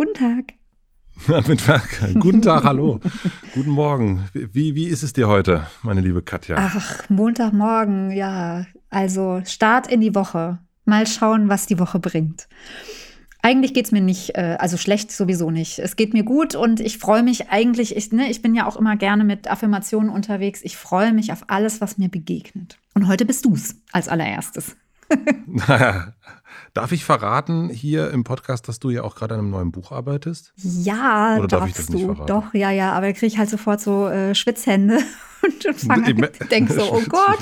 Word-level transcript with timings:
Guten 0.00 0.14
Tag. 0.14 0.54
Guten 2.18 2.40
Tag, 2.40 2.64
hallo. 2.64 3.00
Guten 3.54 3.68
Morgen. 3.68 4.26
Wie, 4.32 4.74
wie 4.74 4.86
ist 4.86 5.02
es 5.02 5.12
dir 5.12 5.28
heute, 5.28 5.66
meine 5.82 6.00
liebe 6.00 6.22
Katja? 6.22 6.56
Ach, 6.58 7.06
Montagmorgen, 7.10 8.10
ja. 8.10 8.64
Also 8.88 9.42
Start 9.44 9.88
in 9.88 10.00
die 10.00 10.14
Woche. 10.14 10.58
Mal 10.86 11.06
schauen, 11.06 11.50
was 11.50 11.66
die 11.66 11.78
Woche 11.78 11.98
bringt. 11.98 12.48
Eigentlich 13.42 13.74
geht 13.74 13.84
es 13.84 13.92
mir 13.92 14.00
nicht, 14.00 14.38
äh, 14.38 14.56
also 14.58 14.78
schlecht 14.78 15.12
sowieso 15.12 15.50
nicht. 15.50 15.78
Es 15.80 15.96
geht 15.96 16.14
mir 16.14 16.24
gut 16.24 16.54
und 16.54 16.80
ich 16.80 16.96
freue 16.96 17.22
mich 17.22 17.50
eigentlich, 17.50 17.94
ich, 17.94 18.10
ne, 18.10 18.30
ich 18.30 18.40
bin 18.40 18.54
ja 18.54 18.66
auch 18.66 18.76
immer 18.76 18.96
gerne 18.96 19.24
mit 19.24 19.50
Affirmationen 19.50 20.08
unterwegs. 20.08 20.62
Ich 20.62 20.78
freue 20.78 21.12
mich 21.12 21.30
auf 21.30 21.44
alles, 21.48 21.82
was 21.82 21.98
mir 21.98 22.08
begegnet. 22.08 22.78
Und 22.94 23.06
heute 23.06 23.26
bist 23.26 23.44
du 23.44 23.52
es 23.52 23.76
als 23.92 24.08
allererstes. 24.08 24.76
Darf 26.74 26.92
ich 26.92 27.04
verraten 27.04 27.68
hier 27.68 28.10
im 28.10 28.22
Podcast, 28.24 28.68
dass 28.68 28.78
du 28.78 28.90
ja 28.90 29.02
auch 29.02 29.16
gerade 29.16 29.34
an 29.34 29.40
einem 29.40 29.50
neuen 29.50 29.72
Buch 29.72 29.90
arbeitest? 29.90 30.52
Ja, 30.56 31.36
Oder 31.38 31.48
darf 31.48 31.68
ich 31.68 31.74
das 31.74 31.88
nicht 31.88 32.04
verraten? 32.04 32.26
Doch, 32.26 32.54
ja, 32.54 32.70
ja, 32.70 32.92
aber 32.92 33.06
da 33.06 33.12
kriege 33.12 33.26
ich 33.26 33.38
halt 33.38 33.50
sofort 33.50 33.80
so 33.80 34.08
äh, 34.08 34.34
Schwitzhände 34.34 34.98
und, 35.42 35.66
und 35.66 35.80
fange 35.80 36.06
an, 36.06 36.28
denke 36.50 36.72
so, 36.72 36.82
oh 36.92 37.02
Gott. 37.08 37.38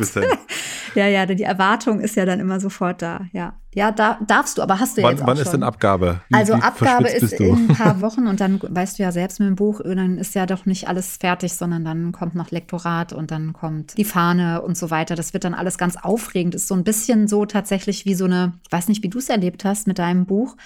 ja, 0.94 1.06
ja, 1.06 1.26
die 1.26 1.42
Erwartung 1.42 2.00
ist 2.00 2.16
ja 2.16 2.24
dann 2.24 2.40
immer 2.40 2.60
sofort 2.60 3.02
da, 3.02 3.26
ja. 3.32 3.54
Ja, 3.74 3.92
da, 3.92 4.18
darfst 4.26 4.58
du, 4.58 4.62
aber 4.62 4.80
hast 4.80 4.96
du 4.96 5.02
wann, 5.02 5.12
jetzt 5.12 5.22
auch 5.22 5.26
Wann 5.26 5.36
schon. 5.36 5.44
ist 5.44 5.52
denn 5.52 5.62
Abgabe? 5.62 6.22
Wie, 6.28 6.34
also 6.34 6.56
wie 6.56 6.62
Abgabe 6.62 7.08
ist 7.08 7.32
in 7.34 7.54
ein 7.54 7.68
paar 7.68 8.00
Wochen 8.00 8.26
und 8.26 8.40
dann 8.40 8.60
weißt 8.60 8.98
du 8.98 9.02
ja 9.02 9.12
selbst 9.12 9.40
mit 9.40 9.48
dem 9.48 9.56
Buch, 9.56 9.80
dann 9.84 10.18
ist 10.18 10.34
ja 10.34 10.46
doch 10.46 10.66
nicht 10.66 10.88
alles 10.88 11.16
fertig, 11.18 11.52
sondern 11.52 11.84
dann 11.84 12.12
kommt 12.12 12.34
noch 12.34 12.50
Lektorat 12.50 13.12
und 13.12 13.30
dann 13.30 13.52
kommt 13.52 13.96
die 13.96 14.04
Fahne 14.04 14.62
und 14.62 14.76
so 14.76 14.90
weiter. 14.90 15.14
Das 15.14 15.32
wird 15.32 15.44
dann 15.44 15.54
alles 15.54 15.78
ganz 15.78 15.96
aufregend. 15.96 16.54
Ist 16.54 16.66
so 16.66 16.74
ein 16.74 16.82
bisschen 16.82 17.28
so 17.28 17.44
tatsächlich 17.44 18.04
wie 18.06 18.14
so 18.14 18.24
eine, 18.24 18.54
ich 18.64 18.72
weiß 18.72 18.88
nicht, 18.88 19.02
wie 19.02 19.10
du 19.10 19.18
es 19.18 19.28
erlebt 19.28 19.64
hast 19.64 19.86
mit 19.86 19.98
deinem 19.98 20.26
Buch, 20.26 20.56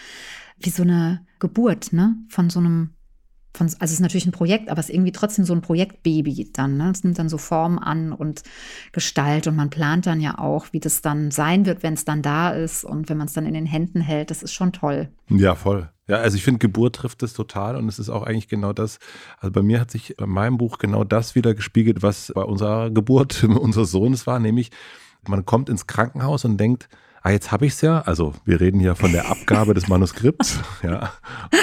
wie 0.58 0.70
so 0.70 0.82
eine 0.82 1.26
Geburt, 1.38 1.92
ne? 1.92 2.14
Von 2.28 2.50
so 2.50 2.60
einem 2.60 2.94
von, 3.54 3.66
also 3.66 3.84
es 3.84 3.92
ist 3.92 4.00
natürlich 4.00 4.26
ein 4.26 4.32
Projekt, 4.32 4.70
aber 4.70 4.80
es 4.80 4.88
ist 4.88 4.94
irgendwie 4.94 5.12
trotzdem 5.12 5.44
so 5.44 5.52
ein 5.52 5.60
Projektbaby 5.60 6.50
dann. 6.52 6.76
Ne? 6.76 6.90
Es 6.90 7.04
nimmt 7.04 7.18
dann 7.18 7.28
so 7.28 7.38
Form 7.38 7.78
an 7.78 8.12
und 8.12 8.42
Gestalt 8.92 9.46
und 9.46 9.56
man 9.56 9.70
plant 9.70 10.06
dann 10.06 10.20
ja 10.20 10.38
auch, 10.38 10.66
wie 10.72 10.80
das 10.80 11.02
dann 11.02 11.30
sein 11.30 11.66
wird, 11.66 11.82
wenn 11.82 11.94
es 11.94 12.04
dann 12.04 12.22
da 12.22 12.50
ist 12.50 12.84
und 12.84 13.08
wenn 13.08 13.18
man 13.18 13.26
es 13.26 13.34
dann 13.34 13.46
in 13.46 13.54
den 13.54 13.66
Händen 13.66 14.00
hält. 14.00 14.30
Das 14.30 14.42
ist 14.42 14.52
schon 14.52 14.72
toll. 14.72 15.08
Ja, 15.28 15.54
voll. 15.54 15.90
Ja, 16.08 16.16
also 16.16 16.36
ich 16.36 16.42
finde, 16.42 16.58
Geburt 16.58 16.96
trifft 16.96 17.22
es 17.22 17.32
total 17.32 17.76
und 17.76 17.88
es 17.88 17.98
ist 17.98 18.08
auch 18.08 18.22
eigentlich 18.22 18.48
genau 18.48 18.72
das. 18.72 18.98
Also 19.38 19.52
bei 19.52 19.62
mir 19.62 19.80
hat 19.80 19.90
sich 19.90 20.14
bei 20.16 20.26
meinem 20.26 20.58
Buch 20.58 20.78
genau 20.78 21.04
das 21.04 21.34
wieder 21.34 21.54
gespiegelt, 21.54 22.02
was 22.02 22.32
bei 22.34 22.42
unserer 22.42 22.90
Geburt 22.90 23.44
unseres 23.44 23.90
Sohnes 23.90 24.26
war, 24.26 24.38
nämlich 24.38 24.70
man 25.28 25.44
kommt 25.44 25.68
ins 25.68 25.86
Krankenhaus 25.86 26.44
und 26.44 26.58
denkt, 26.58 26.88
ah, 27.22 27.30
jetzt 27.30 27.52
habe 27.52 27.66
ich 27.66 27.74
es 27.74 27.80
ja. 27.80 28.00
Also 28.00 28.34
wir 28.44 28.60
reden 28.60 28.80
hier 28.80 28.96
von 28.96 29.12
der 29.12 29.30
Abgabe 29.30 29.74
des 29.74 29.88
Manuskripts. 29.88 30.60
Ja. 30.82 31.12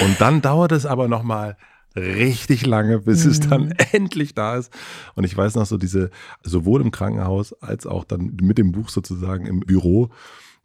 Und 0.02 0.18
dann 0.18 0.40
dauert 0.40 0.72
es 0.72 0.86
aber 0.86 1.06
nochmal 1.06 1.58
richtig 1.96 2.66
lange, 2.66 3.00
bis 3.00 3.24
mhm. 3.24 3.30
es 3.30 3.40
dann 3.40 3.64
mhm. 3.66 3.72
endlich 3.92 4.34
da 4.34 4.56
ist. 4.56 4.72
Und 5.14 5.24
ich 5.24 5.36
weiß 5.36 5.54
noch 5.54 5.66
so 5.66 5.76
diese, 5.78 6.10
sowohl 6.42 6.80
im 6.80 6.90
Krankenhaus 6.90 7.52
als 7.62 7.86
auch 7.86 8.04
dann 8.04 8.36
mit 8.40 8.58
dem 8.58 8.72
Buch 8.72 8.88
sozusagen 8.88 9.46
im 9.46 9.60
Büro, 9.60 10.10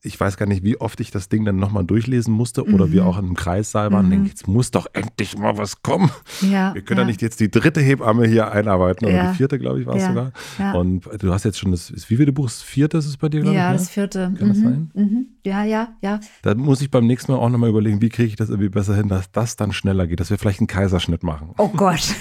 ich 0.05 0.19
weiß 0.19 0.37
gar 0.37 0.45
nicht, 0.45 0.63
wie 0.63 0.79
oft 0.79 0.99
ich 0.99 1.11
das 1.11 1.29
Ding 1.29 1.45
dann 1.45 1.57
nochmal 1.57 1.83
durchlesen 1.83 2.33
musste 2.33 2.63
oder 2.63 2.87
mhm. 2.87 2.91
wir 2.91 3.05
auch 3.05 3.17
in 3.17 3.25
einem 3.25 3.35
Kreissaal 3.35 3.91
waren 3.91 4.05
mhm. 4.05 4.11
und 4.11 4.11
denke, 4.11 4.29
jetzt 4.29 4.47
muss 4.47 4.71
doch 4.71 4.87
endlich 4.93 5.37
mal 5.37 5.57
was 5.57 5.81
kommen. 5.81 6.11
Ja, 6.41 6.73
wir 6.73 6.81
können 6.81 7.01
ja. 7.01 7.05
nicht 7.05 7.21
jetzt 7.21 7.39
die 7.39 7.49
dritte 7.49 7.81
Hebamme 7.81 8.27
hier 8.27 8.51
einarbeiten 8.51 9.07
oder 9.07 9.15
ja. 9.15 9.31
die 9.31 9.37
vierte, 9.37 9.59
glaube 9.59 9.81
ich, 9.81 9.87
war 9.87 9.95
es 9.95 10.03
ja, 10.03 10.09
sogar. 10.09 10.75
Und 10.75 11.07
du 11.19 11.33
hast 11.33 11.43
jetzt 11.43 11.59
schon 11.59 11.71
das, 11.71 11.91
wie 12.09 12.17
viele 12.17 12.31
Buch? 12.31 12.45
Das 12.45 12.61
vierte 12.61 12.97
ist 12.97 13.05
es 13.05 13.17
bei 13.17 13.29
dir, 13.29 13.41
glaube 13.41 13.55
ich? 13.55 13.61
Ja, 13.61 13.71
ne? 13.71 13.77
das 13.77 13.89
vierte. 13.89 14.33
Kann 14.37 14.47
mhm. 14.47 14.53
das 14.53 14.57
sein? 14.59 14.91
Mhm. 14.93 15.25
Ja, 15.45 15.63
ja, 15.63 15.89
ja. 16.01 16.19
Da 16.41 16.55
muss 16.55 16.81
ich 16.81 16.91
beim 16.91 17.07
nächsten 17.07 17.31
Mal 17.31 17.37
auch 17.37 17.49
nochmal 17.49 17.69
überlegen, 17.69 18.01
wie 18.01 18.09
kriege 18.09 18.27
ich 18.27 18.35
das 18.35 18.49
irgendwie 18.49 18.69
besser 18.69 18.95
hin, 18.95 19.09
dass 19.09 19.31
das 19.31 19.55
dann 19.55 19.71
schneller 19.71 20.07
geht, 20.07 20.19
dass 20.19 20.29
wir 20.29 20.37
vielleicht 20.37 20.59
einen 20.59 20.67
Kaiserschnitt 20.67 21.23
machen. 21.23 21.49
Oh 21.57 21.69
Gott. 21.69 22.01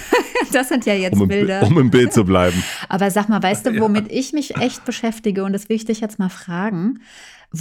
Das 0.53 0.69
sind 0.69 0.87
ja 0.87 0.95
jetzt 0.95 1.21
um 1.21 1.27
Bilder. 1.27 1.63
Um 1.63 1.79
im 1.79 1.91
Bild 1.91 2.13
zu 2.13 2.25
bleiben. 2.25 2.63
Aber 2.89 3.11
sag 3.11 3.29
mal, 3.29 3.43
weißt 3.43 3.67
du, 3.67 3.81
womit 3.81 4.11
ich 4.11 4.33
mich 4.33 4.57
echt 4.57 4.85
beschäftige 4.85 5.45
und 5.45 5.53
das 5.53 5.69
will 5.69 5.77
ich 5.77 5.85
dich 5.85 6.01
jetzt 6.01 6.19
mal 6.19 6.29
fragen. 6.29 7.01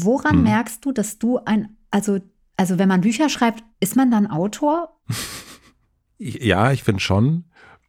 Woran 0.02 0.38
hm. 0.38 0.44
merkst 0.44 0.84
du, 0.84 0.92
dass 0.92 1.20
du 1.20 1.38
ein, 1.38 1.78
also, 1.92 2.20
also 2.58 2.80
wenn 2.80 2.90
man 2.90 3.02
Bücher 3.02 3.30
schreibt, 3.30 3.64
ist 3.80 3.96
man 3.96 4.10
dann 4.10 4.28
Autor? 4.28 5.00
ja, 6.18 6.72
ich 6.72 6.84
finde 6.84 7.00
schon, 7.00 7.46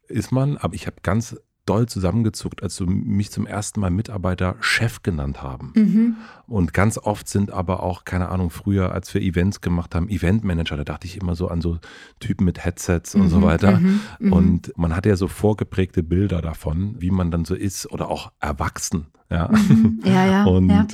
ist 0.09 0.31
man, 0.31 0.59
aber 0.59 0.75
ich 0.75 0.87
habe 0.87 0.97
ganz 1.03 1.37
doll 1.67 1.87
zusammengezuckt, 1.87 2.63
als 2.63 2.77
du 2.77 2.85
mich 2.85 3.31
zum 3.31 3.47
ersten 3.47 3.81
Mal 3.81 3.91
Mitarbeiter 3.91 4.57
Chef 4.61 5.03
genannt 5.03 5.43
haben. 5.43 5.73
Mhm. 5.75 6.17
Und 6.47 6.75
ganz 6.75 6.99
oft 6.99 7.27
sind 7.27 7.51
aber 7.51 7.83
auch, 7.83 8.05
keine 8.05 8.29
Ahnung, 8.29 8.51
früher, 8.51 8.93
als 8.93 9.15
wir 9.15 9.23
Events 9.23 9.63
gemacht 9.63 9.95
haben, 9.95 10.11
Eventmanager, 10.11 10.77
da 10.77 10.85
dachte 10.85 11.07
ich 11.07 11.19
immer 11.19 11.35
so 11.35 11.49
an 11.49 11.63
so 11.63 11.79
Typen 12.21 12.45
mit 12.45 12.63
Headsets 12.63 13.15
mhm. 13.15 13.23
und 13.23 13.29
so 13.31 13.39
mhm. 13.39 13.43
weiter. 13.43 13.81
Mhm. 13.81 14.01
mhm. 14.19 14.33
Und 14.33 14.73
man 14.77 14.95
hat 14.95 15.07
ja 15.07 15.17
so 15.17 15.27
vorgeprägte 15.27 16.03
Bilder 16.03 16.43
davon, 16.43 16.97
wie 16.99 17.11
man 17.11 17.31
dann 17.31 17.47
so 17.47 17.55
ist 17.55 17.91
oder 17.91 18.11
auch 18.11 18.33
erwachsen. 18.41 19.07
Ja, 19.31 19.49
mhm. 19.49 20.01
ja, 20.05 20.27
ja. 20.27 20.45
Und 20.45 20.69
ja 20.69 20.87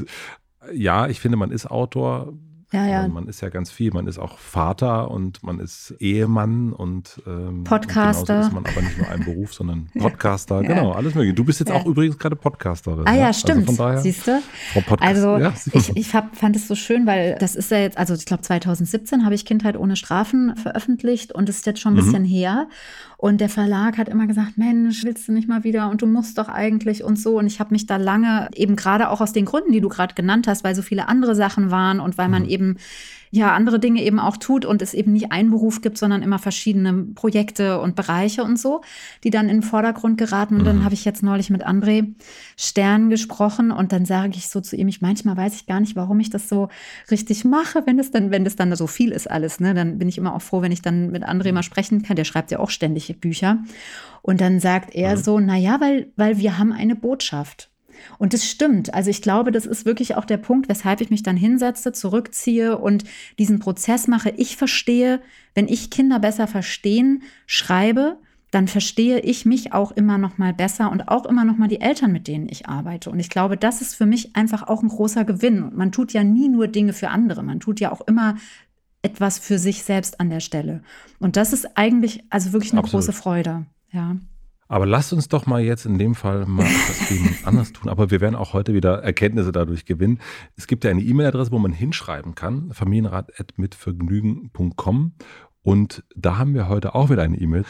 ja, 0.72 1.08
ich 1.08 1.20
finde, 1.20 1.36
man 1.36 1.50
ist 1.50 1.70
Autor. 1.70 2.32
Ja, 2.72 2.86
ja. 2.86 3.08
Man 3.08 3.26
ist 3.26 3.41
ja 3.41 3.48
ganz 3.48 3.72
viel. 3.72 3.92
Man 3.92 4.06
ist 4.06 4.19
auch 4.19 4.38
Vater 4.38 5.10
und 5.10 5.42
man 5.42 5.58
ist 5.58 5.92
Ehemann 5.98 6.72
und 6.72 7.20
ähm, 7.26 7.64
Podcaster. 7.64 8.36
Und 8.36 8.42
ist 8.42 8.53
man 8.53 8.64
aber 8.64 8.82
nicht 8.82 8.97
nur 8.97 9.08
ein 9.08 9.25
Beruf, 9.25 9.53
sondern 9.53 9.91
Podcaster. 9.98 10.62
ja. 10.62 10.69
Genau, 10.69 10.92
alles 10.92 11.16
mögliche. 11.16 11.34
Du 11.34 11.42
bist 11.42 11.58
jetzt 11.58 11.72
auch 11.72 11.84
übrigens 11.84 12.16
gerade 12.16 12.36
Podcasterin. 12.36 13.08
Ah 13.08 13.14
ja, 13.16 13.26
also 13.26 13.41
stimmt. 13.41 13.69
Also 13.69 13.72
von 13.72 13.76
daher, 13.76 13.98
Siehst 13.98 14.28
du? 14.28 14.41
Also 15.00 15.38
ich, 15.72 15.97
ich 15.97 16.14
hab, 16.14 16.36
fand 16.36 16.54
es 16.54 16.69
so 16.69 16.76
schön, 16.76 17.06
weil 17.06 17.37
das 17.41 17.56
ist 17.56 17.72
ja 17.72 17.78
jetzt, 17.78 17.98
also 17.98 18.14
ich 18.14 18.25
glaube 18.25 18.42
2017 18.42 19.25
habe 19.25 19.34
ich 19.34 19.44
Kindheit 19.44 19.76
ohne 19.76 19.97
Strafen 19.97 20.54
veröffentlicht 20.54 21.32
und 21.32 21.48
das 21.48 21.56
ist 21.56 21.66
jetzt 21.66 21.81
schon 21.81 21.94
ein 21.94 21.97
mhm. 21.97 22.04
bisschen 22.04 22.25
her. 22.25 22.69
Und 23.20 23.42
der 23.42 23.50
Verlag 23.50 23.98
hat 23.98 24.08
immer 24.08 24.26
gesagt, 24.26 24.56
Mensch, 24.56 25.04
willst 25.04 25.28
du 25.28 25.32
nicht 25.32 25.47
mal 25.47 25.62
wieder 25.62 25.91
und 25.91 26.00
du 26.00 26.06
musst 26.06 26.38
doch 26.38 26.48
eigentlich 26.48 27.04
und 27.04 27.19
so. 27.19 27.38
Und 27.38 27.47
ich 27.47 27.60
habe 27.60 27.75
mich 27.75 27.84
da 27.84 27.98
lange, 27.98 28.48
eben 28.54 28.76
gerade 28.76 29.10
auch 29.10 29.20
aus 29.20 29.34
den 29.34 29.44
Gründen, 29.44 29.72
die 29.72 29.82
du 29.82 29.91
gerade 29.91 30.14
genannt 30.14 30.48
hast, 30.48 30.64
weil 30.64 30.75
so 30.75 30.81
viele 30.81 31.06
andere 31.06 31.34
Sachen 31.34 31.70
waren 31.70 32.00
und 32.00 32.16
weil 32.16 32.31
man 32.31 32.44
mhm. 32.44 32.48
eben 32.48 32.76
ja 33.30 33.54
andere 33.54 33.78
Dinge 33.78 34.02
eben 34.02 34.18
auch 34.18 34.36
tut 34.36 34.64
und 34.64 34.82
es 34.82 34.92
eben 34.92 35.12
nicht 35.12 35.30
einen 35.30 35.50
Beruf 35.50 35.82
gibt, 35.82 35.99
sondern 35.99 36.22
immer 36.22 36.38
verschiedene 36.38 36.93
Projekte 37.14 37.81
und 37.81 37.94
Bereiche 37.94 38.43
und 38.43 38.58
so, 38.58 38.81
die 39.22 39.31
dann 39.31 39.49
in 39.49 39.58
den 39.58 39.62
Vordergrund 39.62 40.19
geraten. 40.19 40.56
Und 40.56 40.62
mhm. 40.62 40.66
dann 40.66 40.84
habe 40.84 40.94
ich 40.94 41.05
jetzt 41.05 41.22
neulich 41.22 41.49
mit 41.49 41.66
André 41.66 42.12
Stern 42.56 43.08
gesprochen 43.08 43.70
und 43.70 43.93
dann 43.93 44.05
sage 44.05 44.32
ich 44.34 44.49
so 44.49 44.60
zu 44.60 44.76
ihm, 44.76 44.88
ich 44.88 45.00
manchmal 45.00 45.37
weiß 45.37 45.55
ich 45.55 45.66
gar 45.66 45.81
nicht, 45.81 45.94
warum 45.94 46.19
ich 46.19 46.31
das 46.31 46.49
so 46.49 46.69
richtig 47.10 47.44
mache, 47.44 47.82
wenn 47.87 47.99
es 47.99 48.10
dann, 48.10 48.32
wenn 48.32 48.44
es 48.44 48.56
dann 48.56 48.75
so 48.75 48.88
viel 48.88 49.12
ist 49.12 49.31
alles. 49.31 49.60
Ne? 49.60 49.75
Dann 49.75 49.99
bin 49.99 50.08
ich 50.08 50.19
immer 50.19 50.34
auch 50.34 50.43
froh, 50.43 50.60
wenn 50.62 50.72
ich 50.72 50.82
dann 50.82 51.10
mit 51.10 51.25
André 51.25 51.52
mal 51.52 51.62
sprechen 51.62 52.02
kann. 52.02 52.16
Der 52.16 52.25
schreibt 52.25 52.50
ja 52.50 52.58
auch 52.58 52.70
ständig 52.70 53.20
Bücher. 53.20 53.58
Und 54.22 54.40
dann 54.40 54.60
sagt 54.60 54.94
er 54.94 55.16
mhm. 55.16 55.20
so, 55.20 55.40
na 55.40 55.56
ja, 55.56 55.81
weil, 55.81 56.12
weil 56.16 56.38
wir 56.38 56.58
haben 56.58 56.72
eine 56.72 56.96
Botschaft. 56.96 57.69
Und 58.19 58.32
das 58.32 58.44
stimmt. 58.44 58.94
Also 58.94 59.11
ich 59.11 59.23
glaube, 59.23 59.52
das 59.52 59.67
ist 59.67 59.87
wirklich 59.87 60.17
auch 60.17 60.25
der 60.25 60.37
Punkt, 60.37 60.69
weshalb 60.69 61.00
ich 61.00 61.11
mich 61.11 61.23
dann 61.23 61.37
hinsetze, 61.37 61.93
zurückziehe 61.93 62.79
und 62.79 63.05
diesen 63.38 63.58
Prozess 63.58 64.08
mache. 64.08 64.31
Ich 64.37 64.56
verstehe, 64.56 65.20
wenn 65.55 65.69
ich 65.69 65.91
Kinder 65.91 66.19
besser 66.19 66.47
verstehen, 66.47 67.23
schreibe, 67.47 68.19
dann 68.50 68.67
verstehe 68.67 69.20
ich 69.20 69.47
mich 69.47 69.73
auch 69.73 69.93
immer 69.93 70.19
noch 70.19 70.38
mal 70.38 70.52
besser 70.52 70.91
und 70.91 71.08
auch 71.08 71.25
immer 71.26 71.44
noch 71.44 71.56
mal 71.56 71.69
die 71.69 71.81
Eltern, 71.81 72.12
mit 72.12 72.26
denen 72.26 72.49
ich 72.49 72.69
arbeite. 72.69 73.11
Und 73.11 73.20
ich 73.20 73.31
glaube, 73.31 73.56
das 73.56 73.81
ist 73.81 73.94
für 73.94 74.06
mich 74.06 74.35
einfach 74.35 74.67
auch 74.67 74.82
ein 74.82 74.88
großer 74.88 75.25
Gewinn. 75.25 75.70
Man 75.75 75.93
tut 75.93 76.12
ja 76.12 76.25
nie 76.25 76.49
nur 76.49 76.67
Dinge 76.67 76.93
für 76.93 77.11
andere, 77.11 77.43
man 77.43 77.61
tut 77.61 77.81
ja 77.81 77.93
auch 77.93 78.00
immer 78.03 78.37
etwas 79.03 79.38
für 79.38 79.58
sich 79.58 79.85
selbst 79.85 80.20
an 80.20 80.31
der 80.31 80.41
Stelle. 80.41 80.82
Und 81.20 81.37
das 81.37 81.53
ist 81.53 81.76
eigentlich 81.76 82.25
also 82.29 82.53
wirklich 82.53 82.73
eine 82.73 82.81
Absolut. 82.81 83.06
große 83.06 83.12
Freude. 83.12 83.67
Ja. 83.93 84.17
Aber 84.70 84.87
lasst 84.87 85.12
uns 85.12 85.28
doch 85.28 85.44
mal 85.46 85.61
jetzt 85.61 85.84
in 85.84 85.99
dem 85.99 86.14
Fall 86.14 86.46
mal 86.46 86.64
etwas 87.11 87.44
anders 87.44 87.72
tun. 87.72 87.90
Aber 87.90 88.12
wir 88.12 88.20
werden 88.20 88.37
auch 88.37 88.52
heute 88.52 88.72
wieder 88.72 89.02
Erkenntnisse 89.02 89.50
dadurch 89.50 89.84
gewinnen. 89.84 90.20
Es 90.56 90.69
gibt 90.69 90.84
ja 90.84 90.93
eine 90.93 91.02
E-Mail-Adresse, 91.02 91.50
wo 91.50 91.58
man 91.58 91.72
hinschreiben 91.72 92.37
kann, 92.37 92.70
familienrat.mitvergnügen.com. 92.72 95.14
Und 95.62 96.05
da 96.14 96.38
haben 96.38 96.55
wir 96.55 96.69
heute 96.69 96.94
auch 96.94 97.11
wieder 97.11 97.25
eine 97.25 97.37
E-Mail. 97.37 97.64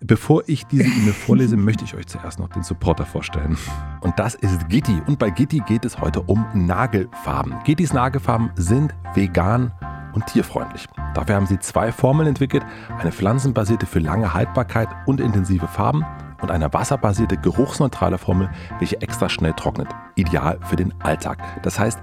Bevor 0.00 0.42
ich 0.48 0.66
diese 0.66 0.88
E-Mail 0.88 1.12
vorlese, 1.12 1.56
möchte 1.56 1.84
ich 1.84 1.94
euch 1.94 2.08
zuerst 2.08 2.40
noch 2.40 2.48
den 2.48 2.64
Supporter 2.64 3.06
vorstellen. 3.06 3.56
Und 4.00 4.18
das 4.18 4.34
ist 4.34 4.68
Gitti. 4.68 5.00
Und 5.06 5.20
bei 5.20 5.30
Gitti 5.30 5.62
geht 5.68 5.84
es 5.84 6.00
heute 6.00 6.22
um 6.22 6.44
Nagelfarben. 6.52 7.54
Gittis 7.64 7.92
Nagelfarben 7.92 8.50
sind 8.56 8.92
vegan 9.14 9.70
und 10.14 10.26
tierfreundlich. 10.26 10.88
Dafür 11.14 11.36
haben 11.36 11.46
sie 11.46 11.60
zwei 11.60 11.92
Formeln 11.92 12.26
entwickelt, 12.28 12.64
eine 12.98 13.12
pflanzenbasierte 13.12 13.86
für 13.86 14.00
lange 14.00 14.34
Haltbarkeit 14.34 14.88
und 15.06 15.20
intensive 15.20 15.68
Farben 15.68 16.04
und 16.42 16.50
eine 16.50 16.72
wasserbasierte 16.72 17.36
geruchsneutrale 17.36 18.18
Formel, 18.18 18.50
welche 18.78 19.00
extra 19.00 19.28
schnell 19.28 19.52
trocknet. 19.54 19.88
Ideal 20.14 20.58
für 20.62 20.76
den 20.76 20.94
Alltag. 21.00 21.38
Das 21.62 21.78
heißt, 21.78 22.00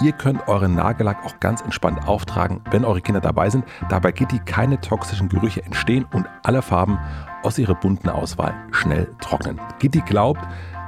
Ihr 0.00 0.12
könnt 0.12 0.48
euren 0.48 0.74
Nagellack 0.74 1.24
auch 1.24 1.38
ganz 1.38 1.60
entspannt 1.60 2.08
auftragen, 2.08 2.60
wenn 2.72 2.84
eure 2.84 3.00
Kinder 3.00 3.20
dabei 3.20 3.50
sind, 3.50 3.64
da 3.88 4.00
bei 4.00 4.10
Gitti 4.10 4.40
keine 4.40 4.80
toxischen 4.80 5.28
Gerüche 5.28 5.62
entstehen 5.62 6.06
und 6.12 6.26
alle 6.42 6.62
Farben 6.62 6.98
aus 7.44 7.58
ihrer 7.58 7.76
bunten 7.76 8.08
Auswahl 8.08 8.52
schnell 8.72 9.08
trocknen. 9.20 9.60
Gitti 9.78 10.00
glaubt, 10.00 10.40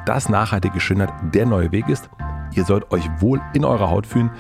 dass 0.06 0.28
nachhaltige 0.28 0.80
Schönheit 0.80 1.12
der 1.32 1.46
neue 1.46 1.70
Weg 1.70 1.88
ist. 1.88 2.10
Ihr 2.54 2.64
sollt 2.64 2.90
euch 2.90 3.08
wohl 3.20 3.40
in 3.52 3.64
eurer 3.64 3.90
Haut 3.90 4.06
fühlen, 4.06 4.30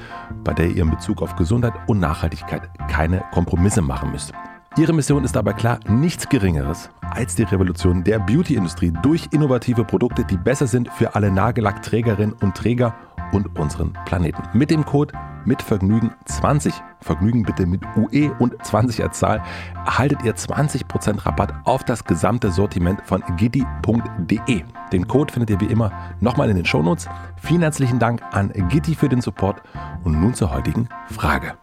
bei 0.42 0.52
der 0.54 0.66
ihr 0.66 0.82
in 0.82 0.90
Bezug 0.90 1.22
auf 1.22 1.36
Gesundheit 1.36 1.74
und 1.86 2.00
Nachhaltigkeit 2.00 2.68
keine 2.88 3.22
Kompromisse 3.32 3.82
machen 3.82 4.10
müsst. 4.10 4.32
Ihre 4.76 4.92
Mission 4.92 5.22
ist 5.22 5.36
aber 5.36 5.52
klar 5.52 5.78
nichts 5.86 6.28
Geringeres 6.28 6.90
als 7.00 7.36
die 7.36 7.44
Revolution 7.44 8.02
der 8.02 8.18
Beauty-Industrie 8.18 8.92
durch 9.02 9.28
innovative 9.30 9.84
Produkte, 9.84 10.24
die 10.24 10.36
besser 10.36 10.66
sind 10.66 10.90
für 10.90 11.14
alle 11.14 11.30
Nagellackträgerinnen 11.30 12.34
und 12.40 12.56
Träger 12.56 12.92
und 13.30 13.56
unseren 13.56 13.92
Planeten. 14.04 14.42
Mit 14.52 14.72
dem 14.72 14.84
Code 14.84 15.14
mitvergnügen 15.44 16.10
20, 16.24 16.74
Vergnügen 17.00 17.44
bitte 17.44 17.66
mit 17.66 17.82
UE 17.96 18.34
und 18.40 18.54
20 18.64 19.00
als 19.04 19.20
Zahl, 19.20 19.44
erhaltet 19.86 20.24
ihr 20.24 20.34
20% 20.34 21.24
Rabatt 21.24 21.54
auf 21.64 21.84
das 21.84 22.02
gesamte 22.02 22.50
Sortiment 22.50 23.00
von 23.04 23.22
gitti.de. 23.36 24.64
Den 24.92 25.06
Code 25.06 25.32
findet 25.32 25.50
ihr 25.50 25.60
wie 25.60 25.72
immer 25.72 25.92
nochmal 26.18 26.50
in 26.50 26.56
den 26.56 26.66
Shownotes. 26.66 27.08
Vielen 27.36 27.62
herzlichen 27.62 28.00
Dank 28.00 28.22
an 28.32 28.52
Gitti 28.70 28.96
für 28.96 29.08
den 29.08 29.20
Support 29.20 29.62
und 30.02 30.20
nun 30.20 30.34
zur 30.34 30.52
heutigen 30.52 30.88
Frage. 31.06 31.54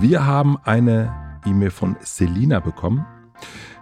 Wir 0.00 0.24
haben 0.24 0.56
eine 0.64 1.12
E-Mail 1.44 1.70
von 1.70 1.94
Selina 2.00 2.60
bekommen. 2.60 3.04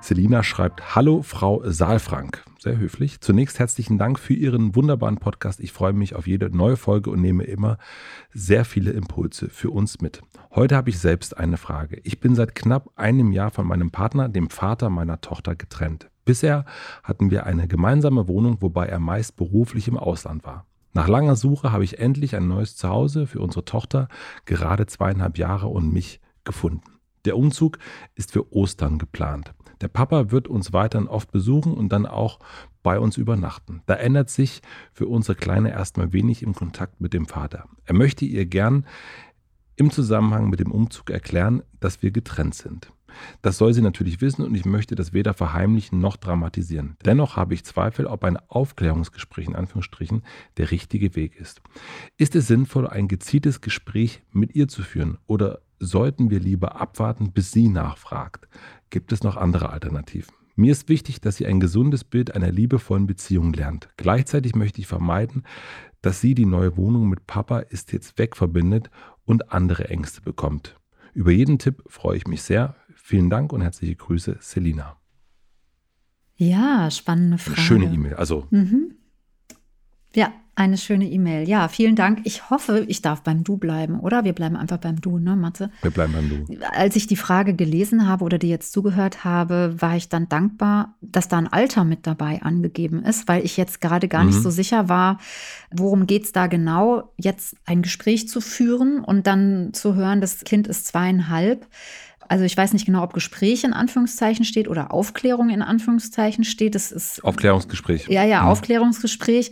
Selina 0.00 0.42
schreibt: 0.42 0.96
Hallo, 0.96 1.22
Frau 1.22 1.62
Saalfrank. 1.64 2.42
Sehr 2.58 2.76
höflich. 2.76 3.20
Zunächst 3.20 3.60
herzlichen 3.60 3.98
Dank 3.98 4.18
für 4.18 4.34
Ihren 4.34 4.74
wunderbaren 4.74 5.18
Podcast. 5.18 5.60
Ich 5.60 5.70
freue 5.70 5.92
mich 5.92 6.16
auf 6.16 6.26
jede 6.26 6.50
neue 6.50 6.76
Folge 6.76 7.10
und 7.10 7.20
nehme 7.20 7.44
immer 7.44 7.78
sehr 8.34 8.64
viele 8.64 8.90
Impulse 8.90 9.48
für 9.48 9.70
uns 9.70 10.00
mit. 10.00 10.20
Heute 10.52 10.74
habe 10.74 10.90
ich 10.90 10.98
selbst 10.98 11.38
eine 11.38 11.56
Frage. 11.56 12.00
Ich 12.02 12.18
bin 12.18 12.34
seit 12.34 12.56
knapp 12.56 12.90
einem 12.96 13.30
Jahr 13.30 13.52
von 13.52 13.68
meinem 13.68 13.92
Partner, 13.92 14.28
dem 14.28 14.50
Vater 14.50 14.90
meiner 14.90 15.20
Tochter, 15.20 15.54
getrennt. 15.54 16.10
Bisher 16.24 16.64
hatten 17.04 17.30
wir 17.30 17.46
eine 17.46 17.68
gemeinsame 17.68 18.26
Wohnung, 18.26 18.60
wobei 18.60 18.86
er 18.86 18.98
meist 18.98 19.36
beruflich 19.36 19.86
im 19.86 19.96
Ausland 19.96 20.44
war. 20.44 20.66
Nach 20.98 21.06
langer 21.06 21.36
Suche 21.36 21.70
habe 21.70 21.84
ich 21.84 22.00
endlich 22.00 22.34
ein 22.34 22.48
neues 22.48 22.74
Zuhause 22.74 23.28
für 23.28 23.38
unsere 23.38 23.64
Tochter, 23.64 24.08
gerade 24.46 24.86
zweieinhalb 24.86 25.38
Jahre 25.38 25.68
und 25.68 25.92
mich, 25.92 26.20
gefunden. 26.42 26.98
Der 27.24 27.36
Umzug 27.36 27.78
ist 28.16 28.32
für 28.32 28.52
Ostern 28.52 28.98
geplant. 28.98 29.54
Der 29.80 29.86
Papa 29.86 30.32
wird 30.32 30.48
uns 30.48 30.72
weiterhin 30.72 31.06
oft 31.06 31.30
besuchen 31.30 31.74
und 31.74 31.90
dann 31.90 32.04
auch 32.04 32.40
bei 32.82 32.98
uns 32.98 33.16
übernachten. 33.16 33.80
Da 33.86 33.94
ändert 33.94 34.28
sich 34.28 34.60
für 34.92 35.06
unsere 35.06 35.36
Kleine 35.36 35.70
erstmal 35.70 36.12
wenig 36.12 36.42
im 36.42 36.52
Kontakt 36.52 37.00
mit 37.00 37.12
dem 37.12 37.26
Vater. 37.26 37.66
Er 37.84 37.94
möchte 37.94 38.24
ihr 38.24 38.46
gern 38.46 38.84
im 39.76 39.92
Zusammenhang 39.92 40.50
mit 40.50 40.58
dem 40.58 40.72
Umzug 40.72 41.10
erklären, 41.10 41.62
dass 41.78 42.02
wir 42.02 42.10
getrennt 42.10 42.56
sind. 42.56 42.90
Das 43.42 43.58
soll 43.58 43.74
sie 43.74 43.82
natürlich 43.82 44.20
wissen 44.20 44.42
und 44.42 44.54
ich 44.54 44.64
möchte 44.64 44.94
das 44.94 45.12
weder 45.12 45.34
verheimlichen 45.34 46.00
noch 46.00 46.16
dramatisieren. 46.16 46.96
Dennoch 47.04 47.36
habe 47.36 47.54
ich 47.54 47.64
Zweifel, 47.64 48.06
ob 48.06 48.24
ein 48.24 48.36
Aufklärungsgespräch 48.36 49.48
in 49.48 49.56
Anführungsstrichen 49.56 50.22
der 50.56 50.70
richtige 50.70 51.14
Weg 51.14 51.36
ist. 51.36 51.60
Ist 52.16 52.34
es 52.34 52.46
sinnvoll, 52.46 52.86
ein 52.86 53.08
gezieltes 53.08 53.60
Gespräch 53.60 54.22
mit 54.32 54.54
ihr 54.54 54.68
zu 54.68 54.82
führen 54.82 55.18
oder 55.26 55.60
sollten 55.78 56.30
wir 56.30 56.40
lieber 56.40 56.80
abwarten, 56.80 57.32
bis 57.32 57.52
sie 57.52 57.68
nachfragt? 57.68 58.48
Gibt 58.90 59.12
es 59.12 59.22
noch 59.22 59.36
andere 59.36 59.70
Alternativen? 59.70 60.34
Mir 60.56 60.72
ist 60.72 60.88
wichtig, 60.88 61.20
dass 61.20 61.36
sie 61.36 61.46
ein 61.46 61.60
gesundes 61.60 62.02
Bild 62.02 62.34
einer 62.34 62.50
liebevollen 62.50 63.06
Beziehung 63.06 63.52
lernt. 63.52 63.90
Gleichzeitig 63.96 64.56
möchte 64.56 64.80
ich 64.80 64.88
vermeiden, 64.88 65.44
dass 66.02 66.20
sie 66.20 66.34
die 66.34 66.46
neue 66.46 66.76
Wohnung 66.76 67.08
mit 67.08 67.28
Papa 67.28 67.60
ist 67.60 67.92
jetzt 67.92 68.18
weg 68.18 68.36
verbindet 68.36 68.90
und 69.24 69.52
andere 69.52 69.88
Ängste 69.88 70.20
bekommt. 70.20 70.76
Über 71.14 71.30
jeden 71.30 71.60
Tipp 71.60 71.84
freue 71.86 72.16
ich 72.16 72.26
mich 72.26 72.42
sehr. 72.42 72.74
Vielen 73.08 73.30
Dank 73.30 73.54
und 73.54 73.62
herzliche 73.62 73.94
Grüße, 73.94 74.36
Selina. 74.38 74.98
Ja, 76.36 76.90
spannende 76.90 77.38
Frage. 77.38 77.58
schöne 77.58 77.86
E-Mail. 77.86 78.16
Also. 78.16 78.46
Mhm. 78.50 78.96
Ja, 80.14 80.30
eine 80.54 80.76
schöne 80.76 81.08
E-Mail. 81.08 81.48
Ja, 81.48 81.68
vielen 81.68 81.96
Dank. 81.96 82.20
Ich 82.24 82.50
hoffe, 82.50 82.84
ich 82.86 83.00
darf 83.00 83.22
beim 83.22 83.44
Du 83.44 83.56
bleiben, 83.56 83.98
oder? 83.98 84.24
Wir 84.24 84.34
bleiben 84.34 84.56
einfach 84.56 84.76
beim 84.76 85.00
Du, 85.00 85.18
ne, 85.18 85.36
Matze? 85.36 85.70
Wir 85.80 85.90
bleiben 85.90 86.12
beim 86.12 86.28
Du. 86.28 86.58
Als 86.74 86.96
ich 86.96 87.06
die 87.06 87.16
Frage 87.16 87.54
gelesen 87.54 88.06
habe 88.06 88.26
oder 88.26 88.36
dir 88.36 88.50
jetzt 88.50 88.74
zugehört 88.74 89.24
habe, 89.24 89.74
war 89.78 89.96
ich 89.96 90.10
dann 90.10 90.28
dankbar, 90.28 90.94
dass 91.00 91.28
da 91.28 91.38
ein 91.38 91.50
Alter 91.50 91.84
mit 91.84 92.06
dabei 92.06 92.42
angegeben 92.42 93.02
ist, 93.04 93.26
weil 93.26 93.42
ich 93.42 93.56
jetzt 93.56 93.80
gerade 93.80 94.08
gar 94.08 94.20
mhm. 94.20 94.30
nicht 94.32 94.42
so 94.42 94.50
sicher 94.50 94.90
war, 94.90 95.16
worum 95.70 96.06
geht 96.06 96.24
es 96.24 96.32
da 96.32 96.46
genau, 96.46 97.10
jetzt 97.16 97.56
ein 97.64 97.80
Gespräch 97.80 98.28
zu 98.28 98.42
führen 98.42 99.02
und 99.02 99.26
dann 99.26 99.72
zu 99.72 99.94
hören, 99.94 100.20
das 100.20 100.40
Kind 100.40 100.66
ist 100.66 100.88
zweieinhalb. 100.88 101.66
Also 102.28 102.44
ich 102.44 102.56
weiß 102.56 102.74
nicht 102.74 102.86
genau, 102.86 103.02
ob 103.02 103.14
Gespräch 103.14 103.64
in 103.64 103.72
Anführungszeichen 103.72 104.44
steht 104.44 104.68
oder 104.68 104.92
Aufklärung 104.92 105.48
in 105.48 105.62
Anführungszeichen 105.62 106.44
steht. 106.44 106.74
Das 106.74 106.92
ist 106.92 107.24
Aufklärungsgespräch. 107.24 108.08
Ja, 108.08 108.24
ja, 108.24 108.42
mhm. 108.42 108.48
Aufklärungsgespräch. 108.48 109.50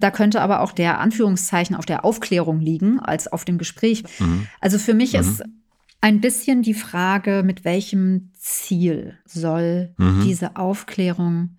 Da 0.00 0.10
könnte 0.10 0.40
aber 0.40 0.60
auch 0.60 0.72
der 0.72 1.00
Anführungszeichen 1.00 1.76
auf 1.76 1.86
der 1.86 2.04
Aufklärung 2.04 2.60
liegen 2.60 2.98
als 2.98 3.30
auf 3.30 3.44
dem 3.44 3.58
Gespräch. 3.58 4.04
Mhm. 4.18 4.46
Also 4.60 4.78
für 4.78 4.94
mich 4.94 5.12
mhm. 5.12 5.20
ist 5.20 5.42
ein 6.00 6.20
bisschen 6.20 6.62
die 6.62 6.74
Frage, 6.74 7.42
mit 7.44 7.64
welchem 7.64 8.30
Ziel 8.38 9.18
soll 9.26 9.94
mhm. 9.98 10.22
diese 10.24 10.56
Aufklärung 10.56 11.56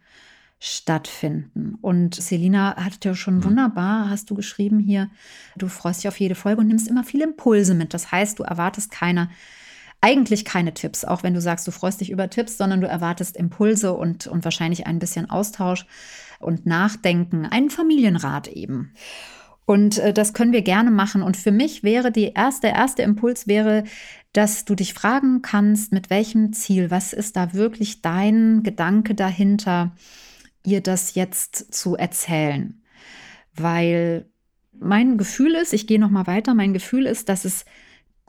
stattfinden. 0.60 1.75
Und 1.82 2.16
Selina 2.16 2.75
hat 2.75 3.06
ja 3.06 3.13
schon 3.13 3.38
mhm. 3.38 3.44
wunderbar, 3.44 4.10
hast 4.10 4.30
du 4.30 4.36
geschrieben 4.36 4.80
hier, 4.80 5.10
du 5.56 5.68
freust 5.68 6.04
dich 6.04 6.08
auf 6.08 6.20
jede 6.20 6.36
Folge 6.36 6.62
und 6.62 6.68
nimmst 6.68 6.88
immer 6.88 7.04
viele 7.04 7.25
Impulse 7.25 7.75
mit. 7.75 7.94
Das 7.94 8.12
heißt, 8.12 8.40
du 8.40 8.44
erwartest 8.44 8.90
keine 8.92 9.30
eigentlich 10.06 10.46
keine 10.46 10.76
Tipps, 10.76 11.04
auch 11.04 11.24
wenn 11.24 11.34
du 11.34 11.42
sagst, 11.42 11.68
du 11.68 11.72
freust 11.72 12.00
dich 12.00 12.12
über 12.12 12.30
Tipps, 12.30 12.58
sondern 12.58 12.80
du 12.80 12.88
erwartest 12.88 13.36
Impulse 13.36 13.96
und, 13.96 14.28
und 14.28 14.46
wahrscheinlich 14.46 14.86
ein 14.86 15.00
bisschen 15.00 15.32
Austausch 15.32 15.88
und 16.40 16.68
Nachdenken, 16.68 17.48
einen 17.48 17.72
Familienrat 17.72 18.48
eben. 18.48 18.94
Und 19.66 19.98
äh, 19.98 20.14
das 20.14 20.34
können 20.34 20.52
wir 20.52 20.62
gerne 20.62 20.92
machen. 20.92 21.24
Und 21.24 21.38
für 21.38 21.52
mich 21.52 21.82
wäre 21.82 22.12
die 22.12 22.34
erste, 22.36 22.68
der 22.68 22.76
erste 22.76 23.02
Impuls 23.02 23.48
wäre, 23.48 23.84
dass 24.32 24.64
du 24.64 24.76
dich 24.76 24.94
fragen 24.94 25.42
kannst, 25.42 25.92
mit 25.92 26.12
welchem 26.12 26.54
Ziel, 26.54 26.92
was 26.92 27.12
ist 27.12 27.36
da 27.36 27.56
wirklich 27.56 28.04
dein 28.04 28.62
Gedanke 28.62 29.16
dahinter, 29.16 29.96
ihr 30.64 30.82
das 30.82 31.16
jetzt 31.16 31.74
zu 31.74 31.96
erzählen? 31.96 32.84
Weil 33.56 34.30
mein 34.72 35.18
Gefühl 35.18 35.56
ist, 35.56 35.74
ich 35.74 35.88
gehe 35.88 36.00
noch 36.00 36.12
mal 36.12 36.28
weiter, 36.28 36.54
mein 36.54 36.74
Gefühl 36.74 37.08
ist, 37.08 37.28
dass 37.28 37.44
es 37.44 37.66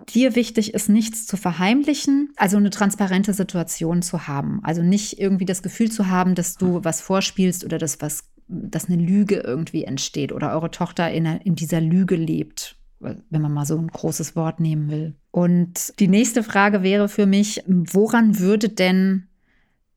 dir 0.04 0.36
wichtig 0.36 0.74
ist, 0.74 0.88
nichts 0.88 1.26
zu 1.26 1.36
verheimlichen, 1.36 2.32
also 2.36 2.56
eine 2.56 2.70
transparente 2.70 3.32
Situation 3.32 4.02
zu 4.02 4.28
haben. 4.28 4.60
Also 4.62 4.82
nicht 4.82 5.18
irgendwie 5.18 5.46
das 5.46 5.62
Gefühl 5.62 5.90
zu 5.90 6.08
haben, 6.08 6.34
dass 6.34 6.56
du 6.56 6.84
was 6.84 7.00
vorspielst 7.00 7.64
oder 7.64 7.78
dass 7.78 8.00
was, 8.00 8.24
dass 8.46 8.88
eine 8.88 9.02
Lüge 9.02 9.36
irgendwie 9.36 9.84
entsteht 9.84 10.32
oder 10.32 10.52
eure 10.52 10.70
Tochter 10.70 11.10
in, 11.10 11.24
in 11.24 11.54
dieser 11.54 11.80
Lüge 11.80 12.16
lebt, 12.16 12.76
wenn 13.00 13.42
man 13.42 13.52
mal 13.52 13.66
so 13.66 13.78
ein 13.78 13.88
großes 13.88 14.36
Wort 14.36 14.60
nehmen 14.60 14.90
will. 14.90 15.14
Und 15.30 15.98
die 15.98 16.08
nächste 16.08 16.42
Frage 16.42 16.82
wäre 16.82 17.08
für 17.08 17.26
mich, 17.26 17.62
woran 17.66 18.38
würde 18.38 18.68
denn 18.68 19.26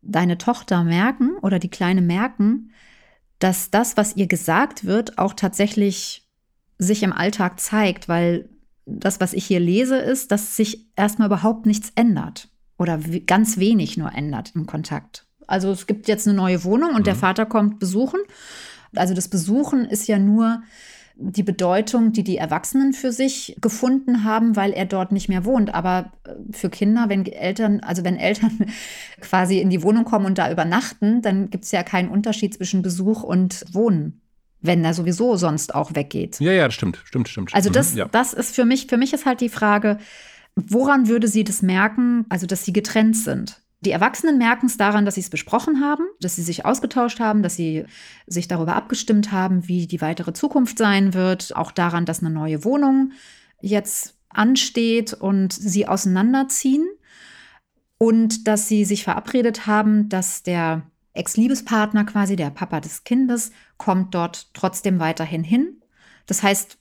deine 0.01 0.37
Tochter 0.37 0.83
merken 0.83 1.37
oder 1.41 1.59
die 1.59 1.69
Kleine 1.69 2.01
merken, 2.01 2.71
dass 3.39 3.69
das, 3.69 3.97
was 3.97 4.15
ihr 4.15 4.27
gesagt 4.27 4.85
wird, 4.85 5.17
auch 5.17 5.33
tatsächlich 5.33 6.27
sich 6.77 7.03
im 7.03 7.13
Alltag 7.13 7.59
zeigt, 7.59 8.07
weil 8.07 8.49
das, 8.97 9.19
was 9.19 9.33
ich 9.33 9.45
hier 9.45 9.59
lese, 9.59 9.97
ist, 9.97 10.31
dass 10.31 10.55
sich 10.55 10.87
erstmal 10.95 11.27
überhaupt 11.27 11.65
nichts 11.65 11.91
ändert 11.95 12.49
oder 12.77 12.99
ganz 13.25 13.57
wenig 13.57 13.97
nur 13.97 14.13
ändert 14.13 14.53
im 14.55 14.65
Kontakt. 14.65 15.25
Also 15.47 15.71
es 15.71 15.87
gibt 15.87 16.07
jetzt 16.07 16.27
eine 16.27 16.37
neue 16.37 16.63
Wohnung 16.63 16.91
und 16.91 17.01
mhm. 17.01 17.05
der 17.05 17.15
Vater 17.15 17.45
kommt 17.45 17.79
besuchen. 17.79 18.19
Also 18.95 19.13
das 19.13 19.27
Besuchen 19.27 19.85
ist 19.85 20.07
ja 20.07 20.19
nur 20.19 20.61
die 21.21 21.43
Bedeutung, 21.43 22.13
die 22.13 22.23
die 22.23 22.37
Erwachsenen 22.37 22.93
für 22.93 23.11
sich 23.11 23.57
gefunden 23.59 24.23
haben, 24.23 24.55
weil 24.55 24.71
er 24.71 24.85
dort 24.85 25.11
nicht 25.11 25.27
mehr 25.27 25.43
wohnt. 25.43 25.73
Aber 25.73 26.13
äh, 26.23 26.31
für 26.51 26.69
Kinder, 26.69 27.05
wenn 27.09 27.25
Eltern, 27.25 27.81
also 27.81 28.05
wenn 28.05 28.15
Eltern 28.15 28.65
quasi 29.21 29.59
in 29.59 29.69
die 29.69 29.83
Wohnung 29.83 30.05
kommen 30.05 30.25
und 30.25 30.37
da 30.37 30.49
übernachten, 30.49 31.21
dann 31.21 31.49
gibt 31.49 31.65
es 31.65 31.71
ja 31.71 31.83
keinen 31.83 32.09
Unterschied 32.09 32.53
zwischen 32.53 32.81
Besuch 32.81 33.23
und 33.23 33.65
Wohnen 33.73 34.21
wenn 34.61 34.83
er 34.83 34.93
sowieso 34.93 35.35
sonst 35.35 35.73
auch 35.73 35.95
weggeht. 35.95 36.39
Ja, 36.39 36.51
ja, 36.51 36.69
stimmt, 36.71 37.01
stimmt, 37.05 37.29
stimmt. 37.29 37.53
Also 37.53 37.69
das, 37.69 37.93
mhm, 37.93 37.99
ja. 37.99 38.07
das 38.11 38.33
ist 38.33 38.55
für 38.55 38.65
mich, 38.65 38.87
für 38.87 38.97
mich 38.97 39.13
ist 39.13 39.25
halt 39.25 39.41
die 39.41 39.49
Frage, 39.49 39.97
woran 40.55 41.07
würde 41.07 41.27
sie 41.27 41.43
das 41.43 41.61
merken, 41.61 42.25
also 42.29 42.45
dass 42.45 42.65
sie 42.65 42.73
getrennt 42.73 43.17
sind? 43.17 43.61
Die 43.81 43.91
Erwachsenen 43.91 44.37
merken 44.37 44.65
es 44.65 44.75
daran, 44.75 45.05
dass 45.05 45.15
sie 45.15 45.21
es 45.21 45.29
besprochen 45.29 45.79
haben, 45.79 46.03
dass 46.19 46.35
sie 46.35 46.43
sich 46.43 46.65
ausgetauscht 46.65 47.21
haben, 47.21 47.43
dass 47.43 47.55
sie 47.55 47.85
sich 48.27 48.49
darüber 48.49 48.75
abgestimmt 48.75 49.31
haben, 49.31 49.69
wie 49.69 49.87
die 49.87 50.01
weitere 50.01 50.33
Zukunft 50.33 50.77
sein 50.77 51.13
wird, 51.13 51.55
auch 51.55 51.71
daran, 51.71 52.05
dass 52.05 52.19
eine 52.19 52.29
neue 52.29 52.65
Wohnung 52.65 53.13
jetzt 53.61 54.15
ansteht 54.27 55.13
und 55.13 55.53
sie 55.53 55.87
auseinanderziehen 55.87 56.89
und 57.97 58.47
dass 58.47 58.67
sie 58.67 58.83
sich 58.83 59.05
verabredet 59.05 59.65
haben, 59.65 60.09
dass 60.09 60.43
der 60.43 60.83
Ex-Liebespartner 61.13 62.05
quasi, 62.05 62.35
der 62.35 62.49
Papa 62.49 62.79
des 62.79 63.03
Kindes, 63.03 63.51
kommt 63.77 64.13
dort 64.13 64.53
trotzdem 64.53 64.99
weiterhin 64.99 65.43
hin. 65.43 65.81
Das 66.25 66.43
heißt, 66.43 66.77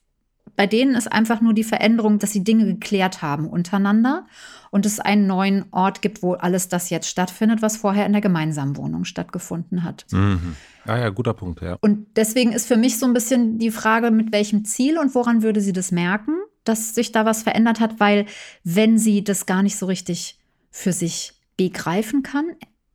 bei 0.57 0.67
denen 0.67 0.97
ist 0.97 1.11
einfach 1.11 1.41
nur 1.41 1.55
die 1.55 1.65
Veränderung, 1.65 2.19
dass 2.19 2.33
sie 2.33 2.43
Dinge 2.43 2.67
geklärt 2.67 3.23
haben 3.23 3.49
untereinander 3.49 4.27
und 4.71 4.87
es 4.87 4.99
einen 4.99 5.27
neuen 5.27 5.67
Ort 5.71 6.03
gibt, 6.03 6.23
wo 6.23 6.33
alles 6.33 6.69
das 6.69 6.91
jetzt 6.91 7.09
stattfindet, 7.09 7.63
was 7.63 7.77
vorher 7.77 8.07
in 8.07 8.13
der 8.13 8.21
gemeinsamen 8.21 8.77
Wohnung 8.77 9.05
stattgefunden 9.05 9.85
hat. 9.85 10.07
Mhm. 10.11 10.57
Ah 10.85 10.99
ja, 10.99 11.09
guter 11.11 11.35
Punkt, 11.35 11.63
ja. 11.63 11.77
Und 11.81 12.09
deswegen 12.17 12.53
ist 12.53 12.67
für 12.67 12.77
mich 12.77 12.99
so 12.99 13.07
ein 13.07 13.13
bisschen 13.13 13.59
die 13.59 13.71
Frage, 13.71 14.11
mit 14.11 14.33
welchem 14.33 14.65
Ziel 14.65 14.99
und 14.99 15.15
woran 15.15 15.43
würde 15.43 15.61
sie 15.61 15.73
das 15.73 15.93
merken, 15.93 16.35
dass 16.65 16.95
sich 16.95 17.13
da 17.13 17.25
was 17.25 17.45
verändert 17.45 17.79
hat, 17.79 18.01
weil 18.01 18.27
wenn 18.65 18.99
sie 18.99 19.23
das 19.23 19.47
gar 19.47 19.63
nicht 19.63 19.77
so 19.77 19.87
richtig 19.87 20.39
für 20.71 20.93
sich 20.93 21.35
begreifen 21.57 22.23
kann, 22.23 22.47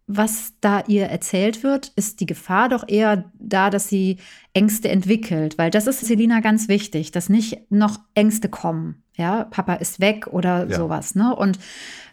was 0.08 0.54
da 0.60 0.84
ihr 0.88 1.06
erzählt 1.06 1.64
wird, 1.64 1.94
ist 1.96 2.20
die 2.20 2.26
Gefahr 2.26 2.70
doch 2.70 2.88
eher 2.88 3.32
da, 3.40 3.70
dass 3.70 3.88
sie 3.88 4.18
Ängste 4.54 4.90
entwickelt, 4.90 5.58
weil 5.58 5.72
das 5.72 5.88
ist 5.88 6.02
Selina 6.02 6.42
ganz 6.42 6.68
wichtig, 6.68 7.12
dass 7.12 7.30
nicht 7.30 7.72
noch 7.72 8.00
Ängste 8.14 8.50
kommen. 8.50 9.04
Ja, 9.16 9.46
Papa 9.46 9.76
ist 9.76 10.00
weg 10.00 10.28
oder 10.28 10.68
ja. 10.68 10.78
sowas. 10.78 11.16
Ne? 11.16 11.36
Und 11.36 11.60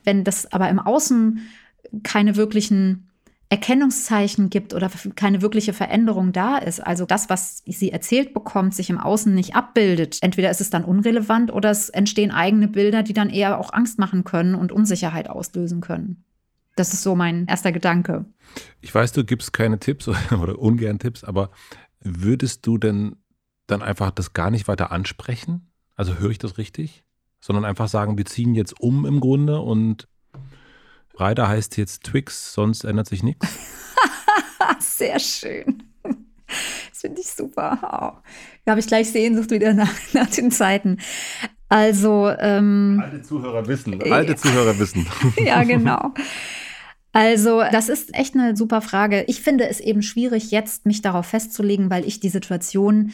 wenn 0.05 0.23
das 0.23 0.53
aber 0.53 0.69
im 0.69 0.79
Außen 0.79 1.41
keine 2.03 2.37
wirklichen 2.37 3.09
Erkennungszeichen 3.49 4.49
gibt 4.49 4.75
oder 4.75 4.89
keine 5.17 5.43
wirkliche 5.43 5.73
Veränderung 5.73 6.33
da 6.33 6.59
ist, 6.59 6.79
also 6.87 7.05
das, 7.05 7.29
was 7.29 7.65
sie 7.67 7.91
erzählt 7.91 8.33
bekommt, 8.33 8.75
sich 8.75 8.91
im 8.91 8.99
Außen 8.99 9.35
nicht 9.35 9.57
abbildet, 9.57 10.19
entweder 10.21 10.51
ist 10.51 10.61
es 10.61 10.71
dann 10.71 10.85
unrelevant 10.85 11.53
oder 11.53 11.71
es 11.71 11.89
entstehen 11.89 12.31
eigene 12.31 12.69
Bilder, 12.69 13.03
die 13.03 13.15
dann 13.15 13.31
eher 13.31 13.59
auch 13.59 13.73
Angst 13.73 13.99
machen 13.99 14.23
können 14.23 14.55
und 14.55 14.71
Unsicherheit 14.71 15.29
auslösen 15.29 15.81
können. 15.81 16.25
Das 16.81 16.95
ist 16.95 17.03
so 17.03 17.15
mein 17.15 17.47
erster 17.47 17.73
Gedanke. 17.73 18.25
Ich 18.81 18.95
weiß, 18.95 19.13
du 19.13 19.23
gibst 19.23 19.53
keine 19.53 19.79
Tipps 19.79 20.09
oder 20.31 20.59
ungern 20.59 20.99
Tipps, 20.99 21.25
aber 21.25 21.51
würdest 22.01 22.67
du 22.67 22.79
denn 22.79 23.17
dann 23.67 23.83
einfach 23.83 24.11
das 24.11 24.33
gar 24.33 24.51
nicht 24.51 24.67
weiter 24.67 24.91
ansprechen? 24.91 25.71
Also 25.95 26.15
höre 26.15 26.31
ich 26.31 26.39
das 26.39 26.57
richtig? 26.57 27.05
Sondern 27.39 27.67
einfach 27.67 27.87
sagen, 27.87 28.17
wir 28.17 28.25
ziehen 28.25 28.55
jetzt 28.55 28.81
um 28.81 29.05
im 29.05 29.21
Grunde 29.21 29.61
und 29.61 30.09
Reiter 31.17 31.49
heißt 31.49 31.77
jetzt 31.77 32.05
Twix, 32.05 32.55
sonst 32.55 32.85
ändert 32.85 33.09
sich 33.09 33.23
nichts? 33.23 33.47
Sehr 34.79 35.21
schön. 35.21 35.83
Das 36.03 37.01
finde 37.03 37.21
ich 37.21 37.29
super. 37.29 37.79
Oh. 37.83 38.23
Da 38.65 38.71
habe 38.71 38.81
ich 38.81 38.87
gleich 38.87 39.11
Sehnsucht 39.11 39.51
wieder 39.51 39.75
nach, 39.75 39.93
nach 40.15 40.31
den 40.31 40.51
Zeiten. 40.51 40.97
Also. 41.69 42.31
Ähm, 42.39 43.03
alte 43.05 43.21
Zuhörer 43.21 43.67
wissen, 43.69 44.03
alte 44.11 44.33
ja. 44.33 44.37
Zuhörer 44.39 44.79
wissen. 44.79 45.07
ja, 45.37 45.63
genau. 45.63 46.15
Also, 47.13 47.63
das 47.73 47.89
ist 47.89 48.15
echt 48.15 48.35
eine 48.35 48.57
super 48.57 48.81
Frage. 48.81 49.25
Ich 49.27 49.41
finde 49.41 49.69
es 49.69 49.81
eben 49.81 50.03
schwierig, 50.03 50.51
jetzt 50.51 50.87
mich 50.87 51.03
darauf 51.03 51.27
festzulegen, 51.27 51.91
weil 51.91 52.07
ich 52.07 52.21
die 52.21 52.29
Situation 52.29 53.13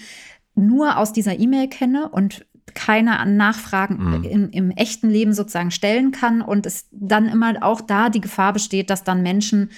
nur 0.55 0.99
aus 0.99 1.13
dieser 1.13 1.39
E-Mail 1.39 1.69
kenne 1.69 2.09
und 2.09 2.47
keine 2.75 3.25
Nachfragen 3.27 4.19
mhm. 4.19 4.25
im, 4.25 4.51
im, 4.51 4.71
echten 4.71 5.09
Leben 5.09 5.33
sozusagen 5.33 5.71
stellen 5.71 6.11
kann 6.11 6.43
und 6.43 6.67
es 6.67 6.89
dann 6.91 7.27
immer 7.27 7.55
auch 7.63 7.81
da 7.81 8.11
die 8.11 8.21
Gefahr 8.21 8.53
besteht, 8.53 8.91
dass 8.91 9.05
dann 9.05 9.23
Menschen 9.23 9.71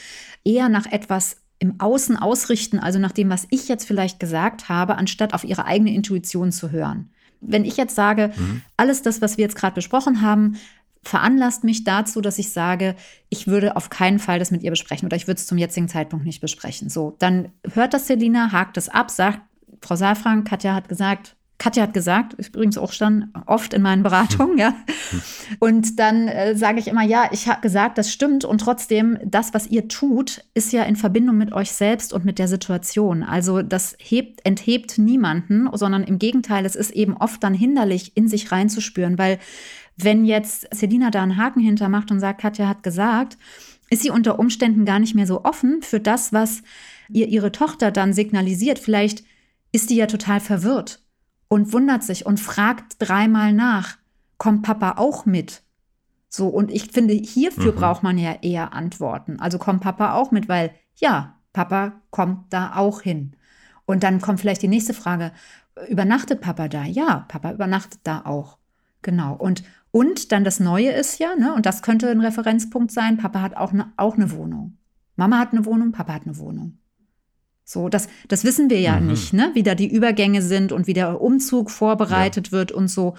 eher 0.45 0.69
nach 0.69 0.87
etwas 0.87 1.37
im 1.59 1.81
Außen 1.81 2.17
ausrichten, 2.17 2.79
also 2.79 2.99
nach 2.99 3.13
dem, 3.13 3.31
was 3.31 3.47
ich 3.51 3.69
jetzt 3.69 3.87
vielleicht 3.87 4.21
gesagt 4.21 4.69
habe, 4.69 4.97
anstatt 4.97 5.35
auf 5.35 5.45
ihre 5.45 5.67
eigene 5.67 5.93
Intuition 5.93 6.53
zu 6.53 6.71
hören. 6.71 7.11
Wenn 7.41 7.65
ich 7.65 7.77
jetzt 7.77 7.95
sage, 7.95 8.33
mhm. 8.37 8.63
alles 8.77 9.03
das, 9.03 9.21
was 9.21 9.37
wir 9.37 9.43
jetzt 9.43 9.57
gerade 9.57 9.75
besprochen 9.75 10.23
haben, 10.23 10.57
veranlasst 11.03 11.65
mich 11.65 11.85
dazu, 11.85 12.21
dass 12.21 12.39
ich 12.39 12.51
sage, 12.53 12.95
ich 13.29 13.47
würde 13.47 13.77
auf 13.77 13.91
keinen 13.91 14.19
Fall 14.19 14.39
das 14.39 14.51
mit 14.51 14.63
ihr 14.63 14.71
besprechen 14.71 15.07
oder 15.07 15.17
ich 15.17 15.27
würde 15.27 15.39
es 15.39 15.47
zum 15.47 15.59
jetzigen 15.59 15.89
Zeitpunkt 15.89 16.25
nicht 16.25 16.41
besprechen. 16.41 16.89
So, 16.89 17.17
dann 17.19 17.51
hört 17.75 17.95
das 17.95 18.07
Selina, 18.07 18.53
hakt 18.53 18.77
es 18.77 18.89
ab, 18.89 19.11
sagt, 19.11 19.41
Frau 19.81 19.97
Saalfrank, 19.97 20.47
Katja 20.47 20.75
hat 20.75 20.89
gesagt, 20.89 21.37
Katja 21.59 21.83
hat 21.83 21.93
gesagt, 21.93 22.35
übrigens 22.35 22.79
auch 22.79 22.93
schon 22.93 23.33
oft 23.47 23.75
in 23.75 23.83
meinen 23.83 24.05
Beratungen, 24.05 24.59
ja. 24.59 24.75
Und 25.59 25.99
dann 25.99 26.29
äh, 26.29 26.55
sage 26.57 26.79
ich 26.79 26.87
immer, 26.87 27.03
ja, 27.03 27.29
ich 27.33 27.49
habe 27.49 27.61
gesagt, 27.61 27.99
das 27.99 28.13
stimmt. 28.13 28.45
Und 28.45 28.61
trotzdem, 28.61 29.19
das, 29.25 29.55
was 29.55 29.67
ihr 29.67 29.89
tut, 29.89 30.45
ist 30.55 30.73
ja 30.73 30.85
in 30.85 30.95
Verbindung 30.95 31.37
mit 31.37 31.53
euch 31.53 31.73
selbst 31.73 32.13
und 32.13 32.25
mit 32.25 32.39
der 32.39 32.47
Situation. 32.47 33.25
Also 33.25 33.63
das 33.63 33.97
hebt, 33.99 34.47
enthebt 34.47 34.99
niemanden, 34.99 35.69
sondern 35.73 36.05
im 36.05 36.21
Gegenteil, 36.21 36.65
es 36.65 36.77
ist 36.77 36.93
eben 36.93 37.17
oft 37.17 37.43
dann 37.43 37.55
hinderlich, 37.55 38.13
in 38.15 38.29
sich 38.29 38.53
reinzuspüren, 38.53 39.19
weil 39.19 39.41
wenn 40.01 40.25
jetzt 40.25 40.67
Selina 40.75 41.11
da 41.11 41.23
einen 41.23 41.37
Haken 41.37 41.61
hintermacht 41.61 42.11
und 42.11 42.21
sagt, 42.21 42.41
Katja 42.41 42.69
hat 42.69 42.83
gesagt, 42.83 43.37
ist 43.91 44.03
sie 44.03 44.11
unter 44.11 44.39
Umständen 44.39 44.85
gar 44.85 44.99
nicht 44.99 45.15
mehr 45.15 45.27
so 45.27 45.45
offen 45.45 45.83
für 45.83 46.01
das, 46.01 46.33
was 46.33 46.63
ihr 47.09 47.29
ihre 47.29 47.53
Tochter 47.53 47.91
dann 47.91 48.13
signalisiert. 48.13 48.79
Vielleicht 48.79 49.25
ist 49.73 49.91
die 49.91 49.97
ja 49.97 50.07
total 50.07 50.41
verwirrt 50.41 51.03
und 51.49 51.73
wundert 51.73 52.05
sich 52.05 52.27
und 52.27 52.39
fragt 52.39 52.97
dreimal 52.99 53.53
nach, 53.53 53.97
kommt 54.37 54.63
Papa 54.63 54.95
auch 54.99 55.27
mit? 55.27 55.63
So, 56.29 56.49
und 56.49 56.71
ich 56.71 56.93
finde, 56.93 57.15
hierfür 57.15 57.73
mhm. 57.73 57.77
braucht 57.77 58.03
man 58.03 58.19
ja 58.19 58.37
eher 58.43 58.75
Antworten. 58.75 59.41
Also 59.41 59.59
kommt 59.59 59.81
Papa 59.81 60.13
auch 60.13 60.31
mit, 60.31 60.49
weil 60.49 60.73
ja, 60.97 61.37
Papa 61.53 62.01
kommt 62.11 62.53
da 62.53 62.77
auch 62.77 63.01
hin. 63.01 63.35
Und 63.87 64.03
dann 64.03 64.21
kommt 64.21 64.41
vielleicht 64.41 64.63
die 64.63 64.69
nächste 64.69 64.93
Frage, 64.93 65.33
übernachtet 65.89 66.43
Papa 66.43 66.69
da? 66.69 66.85
Ja, 66.85 67.25
Papa 67.29 67.53
übernachtet 67.53 68.01
da 68.05 68.23
auch. 68.27 68.59
Genau. 69.03 69.35
Und 69.35 69.63
und 69.91 70.33
dann 70.33 70.45
das 70.45 70.61
Neue 70.61 70.91
ist 70.91 71.19
ja, 71.19 71.35
ne, 71.35 71.55
und 71.55 71.67
das 71.67 71.83
könnte 71.83 72.11
ein 72.11 72.21
Referenzpunkt 72.21 72.91
sein, 72.91 73.17
Papa 73.17 73.41
hat 73.41 73.57
auch 73.57 73.73
eine, 73.73 73.93
auch 73.97 74.15
eine 74.15 74.31
Wohnung. 74.33 74.77
Mama 75.17 75.39
hat 75.39 75.53
eine 75.53 75.65
Wohnung, 75.65 75.93
Papa 75.93 76.15
hat 76.15 76.27
eine 76.27 76.39
Wohnung. 76.39 76.79
So, 77.65 77.91
das, 77.91 78.09
das 78.29 78.45
wissen 78.45 78.71
wir 78.71 78.81
ja 78.81 78.99
mhm. 78.99 79.09
nicht, 79.09 79.35
ne? 79.35 79.51
wie 79.53 79.63
da 79.63 79.75
die 79.75 79.93
Übergänge 79.93 80.41
sind 80.41 80.73
und 80.73 80.87
wie 80.87 80.95
der 80.95 81.21
Umzug 81.21 81.71
vorbereitet 81.71 82.47
ja. 82.47 82.53
wird 82.53 82.73
und 82.73 82.89
so. 82.89 83.15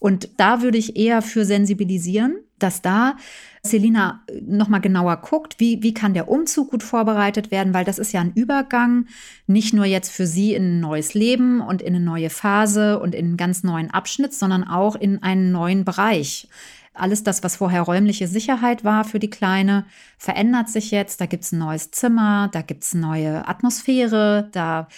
Und 0.00 0.30
da 0.38 0.60
würde 0.60 0.76
ich 0.76 0.96
eher 0.96 1.22
für 1.22 1.44
sensibilisieren, 1.44 2.36
dass 2.62 2.82
da 2.82 3.16
Selina 3.64 4.24
nochmal 4.40 4.80
genauer 4.80 5.18
guckt, 5.18 5.60
wie, 5.60 5.82
wie 5.82 5.94
kann 5.94 6.14
der 6.14 6.28
Umzug 6.28 6.70
gut 6.70 6.82
vorbereitet 6.82 7.50
werden, 7.52 7.74
weil 7.74 7.84
das 7.84 8.00
ist 8.00 8.12
ja 8.12 8.20
ein 8.20 8.32
Übergang, 8.32 9.06
nicht 9.46 9.72
nur 9.72 9.84
jetzt 9.84 10.10
für 10.10 10.26
sie 10.26 10.54
in 10.54 10.78
ein 10.78 10.80
neues 10.80 11.14
Leben 11.14 11.60
und 11.60 11.80
in 11.80 11.94
eine 11.94 12.04
neue 12.04 12.28
Phase 12.28 12.98
und 12.98 13.14
in 13.14 13.26
einen 13.26 13.36
ganz 13.36 13.62
neuen 13.62 13.90
Abschnitt, 13.90 14.34
sondern 14.34 14.64
auch 14.64 14.96
in 14.96 15.22
einen 15.22 15.52
neuen 15.52 15.84
Bereich. 15.84 16.48
Alles 16.94 17.22
das, 17.22 17.42
was 17.42 17.56
vorher 17.56 17.82
räumliche 17.82 18.26
Sicherheit 18.26 18.84
war 18.84 19.04
für 19.04 19.18
die 19.18 19.30
Kleine, 19.30 19.86
verändert 20.18 20.68
sich 20.68 20.90
jetzt. 20.90 21.20
Da 21.20 21.26
gibt 21.26 21.44
es 21.44 21.52
ein 21.52 21.58
neues 21.58 21.90
Zimmer, 21.90 22.48
da 22.52 22.62
gibt 22.62 22.82
es 22.82 22.94
neue 22.94 23.48
Atmosphäre, 23.48 24.48
da, 24.52 24.88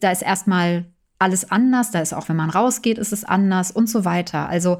da 0.00 0.10
ist 0.10 0.22
erstmal 0.22 0.86
alles 1.18 1.50
anders, 1.50 1.90
da 1.90 2.00
ist 2.00 2.12
auch, 2.12 2.28
wenn 2.28 2.36
man 2.36 2.50
rausgeht, 2.50 2.98
ist 2.98 3.12
es 3.12 3.24
anders 3.24 3.70
und 3.70 3.88
so 3.88 4.04
weiter. 4.04 4.48
Also 4.48 4.78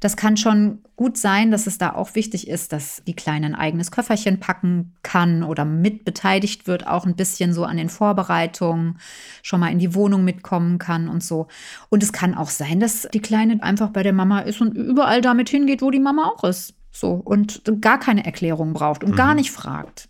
das 0.00 0.16
kann 0.16 0.36
schon 0.36 0.80
gut 0.96 1.16
sein, 1.16 1.52
dass 1.52 1.68
es 1.68 1.78
da 1.78 1.94
auch 1.94 2.14
wichtig 2.16 2.48
ist, 2.48 2.72
dass 2.72 3.02
die 3.06 3.14
Kleine 3.14 3.46
ein 3.46 3.54
eigenes 3.54 3.92
Köfferchen 3.92 4.40
packen 4.40 4.96
kann 5.02 5.44
oder 5.44 5.64
mitbeteiligt 5.64 6.66
wird, 6.66 6.86
auch 6.88 7.06
ein 7.06 7.14
bisschen 7.14 7.52
so 7.52 7.64
an 7.64 7.76
den 7.76 7.88
Vorbereitungen, 7.88 8.98
schon 9.42 9.60
mal 9.60 9.70
in 9.70 9.78
die 9.78 9.94
Wohnung 9.94 10.24
mitkommen 10.24 10.78
kann 10.78 11.08
und 11.08 11.22
so. 11.22 11.46
Und 11.88 12.02
es 12.02 12.12
kann 12.12 12.34
auch 12.34 12.50
sein, 12.50 12.80
dass 12.80 13.08
die 13.14 13.20
Kleine 13.20 13.62
einfach 13.62 13.90
bei 13.90 14.02
der 14.02 14.12
Mama 14.12 14.40
ist 14.40 14.60
und 14.60 14.74
überall 14.76 15.20
damit 15.20 15.48
hingeht, 15.48 15.82
wo 15.82 15.90
die 15.92 16.00
Mama 16.00 16.32
auch 16.34 16.42
ist. 16.42 16.74
So 16.90 17.12
und 17.12 17.62
gar 17.80 18.00
keine 18.00 18.24
Erklärung 18.24 18.72
braucht 18.72 19.04
und 19.04 19.12
mhm. 19.12 19.16
gar 19.16 19.34
nicht 19.34 19.52
fragt. 19.52 20.08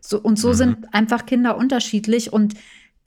So, 0.00 0.20
und 0.20 0.38
so 0.38 0.48
mhm. 0.48 0.54
sind 0.54 0.94
einfach 0.94 1.26
Kinder 1.26 1.56
unterschiedlich 1.56 2.32
und 2.32 2.54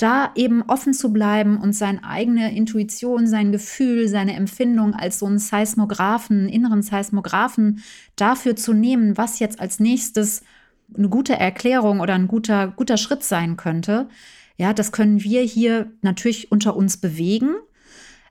da 0.01 0.31
eben 0.35 0.63
offen 0.63 0.93
zu 0.93 1.13
bleiben 1.13 1.57
und 1.57 1.73
seine 1.73 2.03
eigene 2.03 2.55
Intuition, 2.55 3.27
sein 3.27 3.51
Gefühl, 3.51 4.07
seine 4.07 4.35
Empfindung 4.35 4.93
als 4.93 5.19
so 5.19 5.25
einen 5.25 5.39
Seismographen, 5.39 6.49
inneren 6.49 6.81
Seismographen 6.81 7.83
dafür 8.15 8.55
zu 8.55 8.73
nehmen, 8.73 9.17
was 9.17 9.39
jetzt 9.39 9.59
als 9.59 9.79
nächstes 9.79 10.43
eine 10.95 11.09
gute 11.09 11.33
Erklärung 11.33 11.99
oder 11.99 12.15
ein 12.15 12.27
guter, 12.27 12.67
guter 12.67 12.97
Schritt 12.97 13.23
sein 13.23 13.57
könnte. 13.57 14.09
Ja, 14.57 14.73
das 14.73 14.91
können 14.91 15.23
wir 15.23 15.41
hier 15.41 15.91
natürlich 16.01 16.51
unter 16.51 16.75
uns 16.75 16.97
bewegen. 16.97 17.55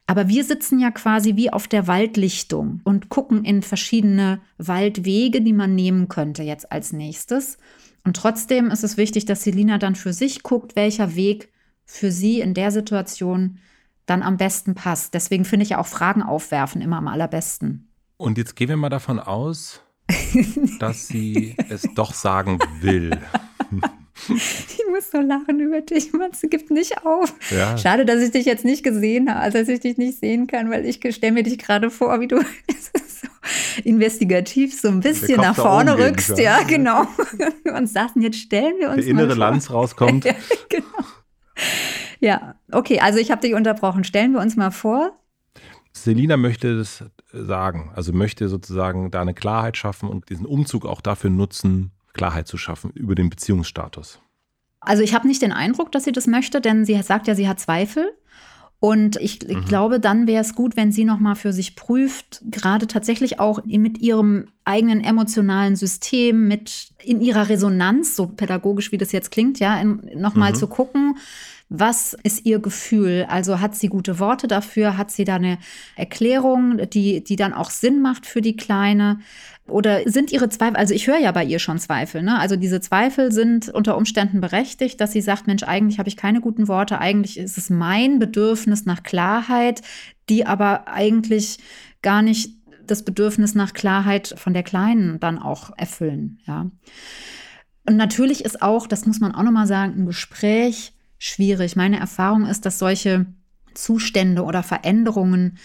Aber 0.06 0.28
wir 0.28 0.42
sitzen 0.42 0.80
ja 0.80 0.90
quasi 0.90 1.36
wie 1.36 1.52
auf 1.52 1.68
der 1.68 1.86
Waldlichtung 1.86 2.80
und 2.82 3.10
gucken 3.10 3.44
in 3.44 3.62
verschiedene 3.62 4.40
Waldwege, 4.58 5.40
die 5.40 5.52
man 5.52 5.76
nehmen 5.76 6.08
könnte 6.08 6.42
jetzt 6.42 6.72
als 6.72 6.92
nächstes. 6.92 7.58
Und 8.04 8.16
trotzdem 8.16 8.70
ist 8.70 8.82
es 8.82 8.96
wichtig, 8.96 9.24
dass 9.24 9.44
Selina 9.44 9.78
dann 9.78 9.94
für 9.94 10.12
sich 10.12 10.42
guckt, 10.42 10.74
welcher 10.74 11.14
Weg 11.14 11.50
für 11.90 12.12
sie 12.12 12.40
in 12.40 12.54
der 12.54 12.70
Situation 12.70 13.59
dann 14.06 14.23
am 14.23 14.37
besten 14.37 14.75
passt. 14.75 15.12
Deswegen 15.12 15.44
finde 15.44 15.64
ich 15.64 15.70
ja 15.70 15.78
auch 15.78 15.87
Fragen 15.87 16.23
aufwerfen 16.23 16.80
immer 16.80 16.99
am 16.99 17.09
allerbesten. 17.09 17.88
Und 18.16 18.38
jetzt 18.38 18.54
gehen 18.54 18.68
wir 18.68 18.76
mal 18.76 18.88
davon 18.90 19.18
aus, 19.18 19.82
dass 20.78 21.09
sie 21.09 21.56
es 21.68 21.82
doch 21.94 22.14
sagen 22.14 22.59
will. 22.80 23.18
Ich 24.28 24.78
muss 24.90 25.11
so 25.11 25.18
lachen 25.18 25.61
über 25.61 25.80
dich, 25.80 26.12
man, 26.12 26.35
sie 26.35 26.49
gibt 26.49 26.70
nicht 26.70 27.06
auf. 27.06 27.32
Ja. 27.50 27.78
Schade, 27.78 28.04
dass 28.04 28.20
ich 28.20 28.30
dich 28.30 28.44
jetzt 28.44 28.66
nicht 28.66 28.82
gesehen 28.82 29.30
habe, 29.30 29.40
also 29.40 29.56
dass 29.56 29.68
ich 29.68 29.80
dich 29.80 29.97
nicht 29.97 30.18
sehen 30.18 30.47
kann, 30.47 30.70
weil 30.70 30.85
ich 30.85 31.00
stelle 31.14 31.32
mir 31.32 31.42
dich 31.42 31.56
gerade 31.56 31.88
vor, 31.88 32.20
wie 32.20 32.28
du 32.28 32.37
so 32.68 33.28
investigativ 33.82 34.78
so 34.78 34.88
ein 34.88 35.00
bisschen 35.00 35.40
nach 35.40 35.56
vorne 35.56 35.97
rückst. 35.97 36.38
Ja, 36.38 36.64
genau. 36.64 37.06
Und 37.75 37.88
sagten, 37.88 38.20
jetzt 38.20 38.37
stellen 38.37 38.75
wir 38.78 38.90
uns 38.90 38.97
Der 38.97 39.06
innere 39.06 39.32
Lanz 39.32 39.70
rauskommt. 39.70 40.26
ja, 40.26 40.35
genau. 40.68 40.85
Ja, 42.21 42.55
okay, 42.71 43.00
also 43.00 43.19
ich 43.19 43.31
habe 43.31 43.40
dich 43.40 43.55
unterbrochen. 43.55 44.05
Stellen 44.05 44.33
wir 44.33 44.40
uns 44.40 44.57
mal 44.57 44.71
vor. 44.71 45.19
Selina 45.93 46.37
möchte 46.37 46.76
das 46.76 47.05
sagen, 47.33 47.90
also 47.95 48.12
möchte 48.12 48.49
sozusagen 48.49 49.11
da 49.11 49.21
eine 49.21 49.35
Klarheit 49.35 49.76
schaffen 49.76 50.09
und 50.09 50.29
diesen 50.29 50.47
Umzug 50.47 50.87
auch 50.87 51.00
dafür 51.00 51.31
nutzen, 51.31 51.93
Klarheit 52.12 52.47
zu 52.47 52.59
schaffen 52.59 52.90
über 52.93 53.14
den 53.14 53.31
Beziehungsstatus. 53.31 54.21
Also 54.81 55.02
ich 55.02 55.14
habe 55.14 55.26
nicht 55.26 55.43
den 55.43 55.52
Eindruck, 55.52 55.93
dass 55.93 56.05
sie 56.05 56.12
das 56.12 56.26
möchte, 56.26 56.61
denn 56.61 56.85
sie 56.85 57.00
sagt 57.02 57.26
ja, 57.26 57.35
sie 57.35 57.49
hat 57.49 57.61
Zweifel. 57.61 58.12
Und 58.80 59.16
ich, 59.16 59.46
mhm. 59.46 59.66
glaube, 59.66 60.00
dann 60.00 60.26
wäre 60.26 60.42
es 60.42 60.54
gut, 60.54 60.75
wenn 60.75 60.90
sie 60.90 61.04
nochmal 61.04 61.37
für 61.37 61.52
sich 61.52 61.76
prüft, 61.76 62.40
gerade 62.50 62.87
tatsächlich 62.87 63.38
auch 63.38 63.62
mit 63.66 63.99
ihrem 63.99 64.46
eigenen 64.64 65.04
emotionalen 65.04 65.76
System, 65.76 66.49
mit 66.49 66.88
in 67.04 67.20
ihrer 67.20 67.50
Resonanz, 67.50 68.16
so 68.16 68.26
pädagogisch 68.26 68.90
wie 68.90 68.96
das 68.96 69.12
jetzt 69.12 69.30
klingt, 69.30 69.60
ja, 69.60 69.84
nochmal 69.84 70.52
mhm. 70.52 70.56
zu 70.56 70.66
gucken, 70.66 71.16
was 71.72 72.14
ist 72.24 72.44
ihr 72.46 72.58
Gefühl? 72.58 73.26
Also 73.28 73.60
hat 73.60 73.76
sie 73.76 73.86
gute 73.86 74.18
Worte 74.18 74.48
dafür? 74.48 74.98
Hat 74.98 75.12
sie 75.12 75.24
da 75.24 75.36
eine 75.36 75.56
Erklärung, 75.94 76.90
die, 76.90 77.22
die 77.22 77.36
dann 77.36 77.52
auch 77.52 77.70
Sinn 77.70 78.02
macht 78.02 78.26
für 78.26 78.40
die 78.40 78.56
Kleine? 78.56 79.20
Oder 79.68 80.00
sind 80.04 80.32
ihre 80.32 80.48
Zweifel, 80.48 80.76
also 80.76 80.92
ich 80.92 81.06
höre 81.06 81.20
ja 81.20 81.30
bei 81.30 81.44
ihr 81.44 81.60
schon 81.60 81.78
Zweifel, 81.78 82.24
ne? 82.24 82.40
Also 82.40 82.56
diese 82.56 82.80
Zweifel 82.80 83.30
sind 83.30 83.68
unter 83.68 83.96
Umständen 83.96 84.40
berechtigt, 84.40 85.00
dass 85.00 85.12
sie 85.12 85.20
sagt, 85.20 85.46
Mensch, 85.46 85.62
eigentlich 85.62 86.00
habe 86.00 86.08
ich 86.08 86.16
keine 86.16 86.40
guten 86.40 86.66
Worte, 86.66 86.98
eigentlich 86.98 87.38
ist 87.38 87.56
es 87.56 87.70
mein 87.70 88.18
Bedürfnis 88.18 88.84
nach 88.84 89.04
Klarheit, 89.04 89.80
die 90.28 90.44
aber 90.46 90.88
eigentlich 90.88 91.58
gar 92.02 92.20
nicht 92.20 92.56
das 92.84 93.04
Bedürfnis 93.04 93.54
nach 93.54 93.74
Klarheit 93.74 94.34
von 94.36 94.54
der 94.54 94.64
Kleinen 94.64 95.20
dann 95.20 95.38
auch 95.38 95.70
erfüllen, 95.78 96.40
ja. 96.46 96.68
Und 97.86 97.96
natürlich 97.96 98.44
ist 98.44 98.60
auch, 98.60 98.88
das 98.88 99.06
muss 99.06 99.20
man 99.20 99.34
auch 99.36 99.44
nochmal 99.44 99.68
sagen, 99.68 99.94
ein 99.96 100.06
Gespräch 100.06 100.94
schwierig. 101.20 101.76
Meine 101.76 102.00
Erfahrung 102.00 102.46
ist, 102.46 102.66
dass 102.66 102.80
solche 102.80 103.26
Zustände 103.74 104.42
oder 104.42 104.64
Veränderungen 104.64 105.58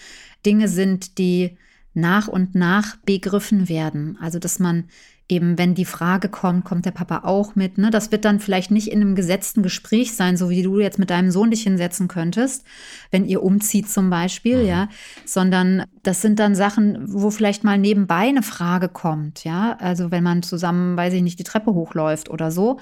Dinge 0.44 0.68
sind, 0.68 1.18
die 1.18 1.56
nach 1.94 2.28
und 2.28 2.54
nach 2.54 2.96
begriffen 2.98 3.68
werden. 3.68 4.16
Also 4.20 4.38
dass 4.38 4.60
man 4.60 4.84
eben, 5.28 5.58
wenn 5.58 5.74
die 5.74 5.84
Frage 5.84 6.28
kommt, 6.28 6.64
kommt 6.64 6.84
der 6.84 6.92
Papa 6.92 7.22
auch 7.24 7.56
mit. 7.56 7.78
Ne? 7.78 7.90
Das 7.90 8.12
wird 8.12 8.24
dann 8.24 8.38
vielleicht 8.38 8.70
nicht 8.70 8.88
in 8.88 9.00
einem 9.00 9.16
gesetzten 9.16 9.62
Gespräch 9.62 10.14
sein, 10.14 10.36
so 10.36 10.50
wie 10.50 10.62
du 10.62 10.78
jetzt 10.78 10.98
mit 10.98 11.10
deinem 11.10 11.30
Sohn 11.30 11.50
dich 11.50 11.62
hinsetzen 11.62 12.06
könntest, 12.06 12.64
wenn 13.10 13.24
ihr 13.24 13.42
umzieht 13.42 13.90
zum 13.90 14.08
Beispiel, 14.08 14.62
mhm. 14.62 14.68
ja, 14.68 14.88
sondern 15.24 15.84
das 16.04 16.22
sind 16.22 16.38
dann 16.38 16.54
Sachen, 16.54 17.12
wo 17.12 17.30
vielleicht 17.30 17.64
mal 17.64 17.78
nebenbei 17.78 18.28
eine 18.28 18.42
Frage 18.42 18.88
kommt, 18.88 19.42
ja. 19.42 19.76
Also 19.80 20.12
wenn 20.12 20.22
man 20.22 20.42
zusammen, 20.42 20.96
weiß 20.96 21.14
ich 21.14 21.22
nicht, 21.22 21.40
die 21.40 21.44
Treppe 21.44 21.74
hochläuft 21.74 22.30
oder 22.30 22.52
so. 22.52 22.78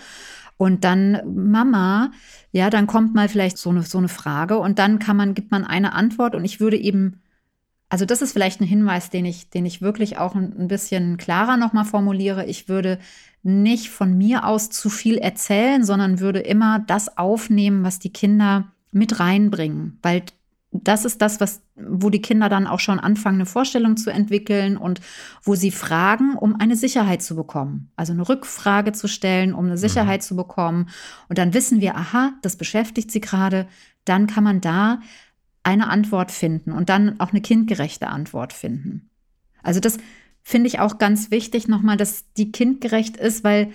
Und 0.57 0.85
dann 0.85 1.21
Mama, 1.51 2.13
ja, 2.53 2.71
dann 2.71 2.87
kommt 2.87 3.15
mal 3.15 3.29
vielleicht 3.29 3.59
so 3.59 3.71
eine, 3.71 3.83
so 3.83 3.99
eine 3.99 4.09
Frage 4.09 4.59
und 4.59 4.79
dann 4.79 4.99
kann 4.99 5.17
man, 5.17 5.35
gibt 5.35 5.51
man 5.51 5.65
eine 5.65 5.93
Antwort 5.93 6.35
und 6.35 6.45
ich 6.45 6.61
würde 6.61 6.77
eben, 6.77 7.21
also 7.89 8.05
das 8.05 8.23
ist 8.23 8.33
vielleicht 8.33 8.61
ein 8.61 8.67
Hinweis, 8.67 9.11
den 9.11 9.25
ich, 9.25 9.51
den 9.51 9.67
ich 9.67 9.83
wirklich 9.83 10.19
auch 10.19 10.35
ein, 10.35 10.69
bisschen 10.69 11.17
klarer 11.17 11.57
nochmal 11.57 11.85
formuliere. 11.85 12.47
Ich 12.47 12.69
würde 12.69 12.99
nicht 13.43 13.91
von 13.91 14.17
mir 14.17 14.47
aus 14.47 14.71
zu 14.71 14.91
viel 14.91 15.19
erzählen, 15.19 15.85
sondern 15.85 16.21
würde 16.21 16.41
immer 16.41 16.79
das 16.79 17.19
aufnehmen, 17.19 17.85
was 17.85 17.99
die 17.99 18.13
Kinder 18.13 18.73
mit 18.91 19.21
reinbringen, 19.21 19.99
weil 20.03 20.23
das 20.83 21.05
ist 21.05 21.23
das, 21.23 21.41
was, 21.41 21.63
wo 21.77 22.11
die 22.11 22.21
Kinder 22.21 22.49
dann 22.49 22.67
auch 22.67 22.81
schon 22.81 22.99
anfangen, 22.99 23.37
eine 23.37 23.47
Vorstellung 23.47 23.97
zu 23.97 24.11
entwickeln 24.11 24.77
und 24.77 25.01
wo 25.43 25.55
sie 25.55 25.71
fragen, 25.71 26.37
um 26.37 26.59
eine 26.59 26.75
Sicherheit 26.75 27.23
zu 27.23 27.37
bekommen. 27.37 27.93
Also 27.95 28.13
eine 28.13 28.29
Rückfrage 28.29 28.91
zu 28.91 29.07
stellen, 29.07 29.55
um 29.55 29.67
eine 29.67 29.79
Sicherheit 29.79 30.23
mhm. 30.23 30.25
zu 30.25 30.37
bekommen. 30.37 30.89
Und 31.29 31.39
dann 31.39 31.55
wissen 31.55 31.81
wir, 31.81 31.95
aha, 31.95 32.33
das 32.43 32.57
beschäftigt 32.57 33.13
sie 33.13 33.21
gerade. 33.21 33.69
Dann 34.05 34.27
kann 34.27 34.43
man 34.43 34.61
da 34.61 34.99
eine 35.63 35.89
Antwort 35.89 36.33
finden 36.33 36.73
und 36.73 36.89
dann 36.89 37.21
auch 37.21 37.31
eine 37.31 37.41
kindgerechte 37.41 38.09
Antwort 38.09 38.53
finden. 38.53 39.11
Also 39.63 39.79
das 39.79 39.99
finde 40.43 40.67
ich 40.67 40.81
auch 40.81 40.99
ganz 40.99 41.31
wichtig 41.31 41.69
nochmal, 41.69 41.97
dass 41.97 42.33
die 42.33 42.51
kindgerecht 42.51 43.17
ist, 43.17 43.45
weil 43.45 43.71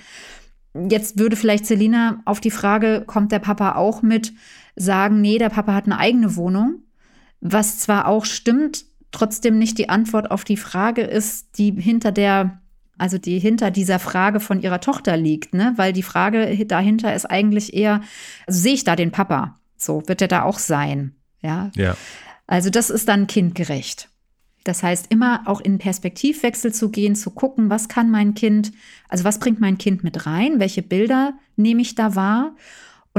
jetzt 0.74 1.18
würde 1.18 1.38
vielleicht 1.38 1.66
Selina 1.66 2.22
auf 2.26 2.42
die 2.42 2.52
Frage, 2.52 3.06
kommt 3.08 3.32
der 3.32 3.40
Papa 3.40 3.76
auch 3.76 4.02
mit, 4.02 4.34
sagen, 4.76 5.22
nee, 5.22 5.38
der 5.38 5.50
Papa 5.50 5.74
hat 5.74 5.86
eine 5.86 5.98
eigene 5.98 6.36
Wohnung 6.36 6.84
was 7.42 7.80
zwar 7.80 8.08
auch 8.08 8.26
stimmt, 8.26 8.86
trotzdem 9.12 9.58
nicht 9.58 9.78
die 9.78 9.90
Antwort 9.90 10.32
auf 10.32 10.44
die 10.44 10.58
Frage 10.58 11.02
ist, 11.02 11.58
die 11.58 11.72
hinter 11.72 12.12
der, 12.12 12.62
also 12.98 13.18
die 13.18 13.40
hinter 13.40 13.72
dieser 13.72 14.00
Frage 14.00 14.40
von 14.40 14.62
ihrer 14.62 14.82
Tochter 14.82 15.18
liegt, 15.18 15.54
ne? 15.54 15.74
Weil 15.78 15.94
die 15.94 16.04
Frage 16.04 16.66
dahinter 16.66 17.14
ist 17.14 17.26
eigentlich 17.26 17.74
eher, 17.74 18.02
also 18.46 18.60
sehe 18.60 18.74
ich 18.74 18.84
da 18.84 18.96
den 18.96 19.12
Papa? 19.12 19.60
So, 19.78 20.04
wird 20.08 20.22
er 20.22 20.28
da 20.28 20.44
auch 20.44 20.60
sein? 20.60 21.16
Ja. 21.42 21.72
Ja. 21.76 21.96
Also, 22.48 22.70
das 22.70 22.90
ist 22.90 23.08
dann 23.08 23.28
kindgerecht. 23.28 24.10
Das 24.66 24.84
heißt, 24.84 25.08
immer 25.10 25.44
auch 25.46 25.62
in 25.62 25.78
Perspektivwechsel 25.78 26.74
zu 26.74 26.90
gehen, 26.90 27.16
zu 27.16 27.32
gucken, 27.32 27.70
was 27.70 27.88
kann 27.88 28.12
mein 28.12 28.34
Kind, 28.34 28.74
also 29.08 29.24
was 29.24 29.40
bringt 29.40 29.62
mein 29.62 29.78
Kind 29.78 30.04
mit 30.04 30.26
rein, 30.26 30.60
welche 30.60 30.82
Bilder 30.82 31.34
nehme 31.56 31.82
ich 31.82 31.96
da 31.96 32.16
wahr 32.16 32.56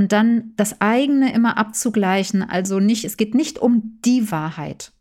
und 0.01 0.13
dann 0.13 0.55
das 0.57 0.81
eigene 0.81 1.31
immer 1.35 1.59
abzugleichen. 1.59 2.43
Also 2.43 2.81
nicht, 2.81 3.05
es 3.05 3.19
geht 3.19 3.35
nicht 3.35 3.59
um 3.59 3.99
die 4.03 4.31
Wahrheit. 4.31 4.93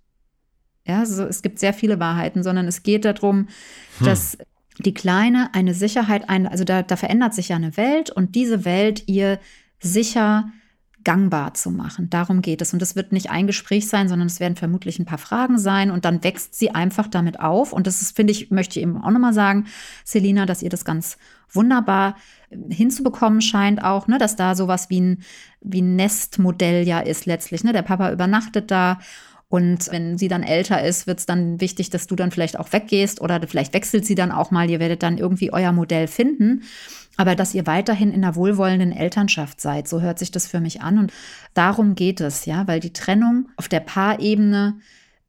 Ja, 0.86 1.06
so, 1.06 1.24
es 1.24 1.42
gibt 1.42 1.58
sehr 1.58 1.74
viele 1.74 2.02
Wahrheiten, 2.02 2.44
sondern 2.44 2.68
es 2.68 2.84
geht 2.84 3.06
darum, 3.06 3.48
hm. 4.00 4.06
dass 4.06 4.38
die 4.78 4.94
Kleine 4.94 5.52
eine 5.54 5.74
Sicherheit, 5.74 6.28
ein, 6.28 6.48
also 6.48 6.66
da, 6.66 6.84
da 6.84 6.98
verändert 6.98 7.34
sich 7.34 7.48
ja 7.48 7.56
eine 7.56 7.78
Welt 7.78 8.10
und 8.10 8.36
diese 8.36 8.66
Welt 8.66 9.04
ihr 9.08 9.40
sicher 9.80 10.52
gangbar 11.04 11.54
zu 11.54 11.72
machen. 11.72 12.10
Darum 12.10 12.42
geht 12.42 12.62
es. 12.62 12.74
Und 12.74 12.82
es 12.82 12.96
wird 12.96 13.12
nicht 13.12 13.30
ein 13.30 13.48
Gespräch 13.48 13.88
sein, 13.88 14.10
sondern 14.10 14.28
es 14.28 14.40
werden 14.40 14.56
vermutlich 14.56 15.00
ein 15.00 15.06
paar 15.06 15.18
Fragen 15.18 15.58
sein 15.58 15.92
und 15.92 16.06
dann 16.06 16.24
wächst 16.24 16.56
sie 16.56 16.72
einfach 16.72 17.08
damit 17.08 17.40
auf. 17.40 17.74
Und 17.74 17.88
das 17.88 18.02
ist, 18.02 18.16
finde 18.16 18.32
ich, 18.32 18.52
möchte 18.52 18.80
ich 18.80 18.84
eben 18.84 19.02
auch 19.02 19.12
nochmal 19.12 19.34
sagen, 19.34 19.66
Selina, 20.04 20.46
dass 20.46 20.62
ihr 20.62 20.70
das 20.70 20.86
ganz 20.86 21.18
wunderbar 21.52 22.16
hinzubekommen 22.70 23.42
scheint 23.42 23.84
auch, 23.84 24.08
ne, 24.08 24.18
dass 24.18 24.36
da 24.36 24.56
sowas 24.56 24.90
wie 24.90 25.02
ein, 25.02 25.24
wie 25.62 25.82
ein 25.82 25.96
Nestmodell 25.96 26.88
ja 26.88 27.00
ist 27.00 27.26
letztlich. 27.26 27.64
Ne? 27.64 27.74
Der 27.74 27.82
Papa 27.82 28.12
übernachtet 28.12 28.72
da 28.72 29.00
und 29.50 29.92
wenn 29.92 30.20
sie 30.20 30.28
dann 30.28 30.44
älter 30.44 30.84
ist, 30.84 31.08
wird 31.08 31.20
es 31.20 31.26
dann 31.26 31.60
wichtig, 31.60 31.90
dass 31.90 32.06
du 32.06 32.16
dann 32.16 32.30
vielleicht 32.30 32.60
auch 32.60 32.72
weggehst 32.72 33.20
oder 33.20 33.42
vielleicht 33.48 33.74
wechselt 33.74 34.06
sie 34.06 34.14
dann 34.14 34.32
auch 34.32 34.52
mal. 34.52 34.70
Ihr 34.70 34.80
werdet 34.80 35.02
dann 35.02 35.18
irgendwie 35.18 35.52
euer 35.52 35.72
Modell 35.72 36.06
finden. 36.08 36.62
Aber 37.20 37.36
dass 37.36 37.54
ihr 37.54 37.68
weiterhin 37.68 38.14
in 38.14 38.24
einer 38.24 38.38
wohlwollenden 38.38 38.94
Elternschaft 38.94 39.60
seid, 39.60 39.90
so 39.90 40.00
hört 40.00 40.18
sich 40.18 40.32
das 40.32 40.48
für 40.48 40.62
mich 40.62 40.80
an. 40.80 40.98
Und 40.98 41.12
darum 41.54 41.96
geht 41.96 42.22
es, 42.22 42.46
ja, 42.46 42.66
weil 42.66 42.80
die 42.80 42.94
Trennung 42.94 43.50
auf 43.58 43.68
der 43.68 43.82
Paarebene 43.82 44.80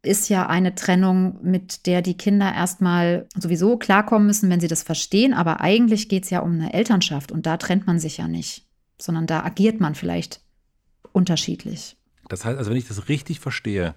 ist 0.00 0.28
ja 0.28 0.46
eine 0.46 0.76
Trennung, 0.76 1.40
mit 1.42 1.86
der 1.86 2.00
die 2.00 2.16
Kinder 2.16 2.54
erstmal 2.54 3.26
sowieso 3.36 3.76
klarkommen 3.76 4.28
müssen, 4.28 4.48
wenn 4.50 4.60
sie 4.60 4.68
das 4.68 4.84
verstehen. 4.84 5.34
Aber 5.34 5.62
eigentlich 5.62 6.08
geht 6.08 6.22
es 6.22 6.30
ja 6.30 6.38
um 6.38 6.52
eine 6.52 6.72
Elternschaft 6.72 7.32
und 7.32 7.44
da 7.44 7.56
trennt 7.56 7.88
man 7.88 7.98
sich 7.98 8.18
ja 8.18 8.28
nicht, 8.28 8.68
sondern 8.96 9.26
da 9.26 9.42
agiert 9.42 9.80
man 9.80 9.96
vielleicht 9.96 10.42
unterschiedlich. 11.10 11.96
Das 12.28 12.44
heißt, 12.44 12.56
also 12.56 12.70
wenn 12.70 12.78
ich 12.78 12.86
das 12.86 13.08
richtig 13.08 13.40
verstehe, 13.40 13.96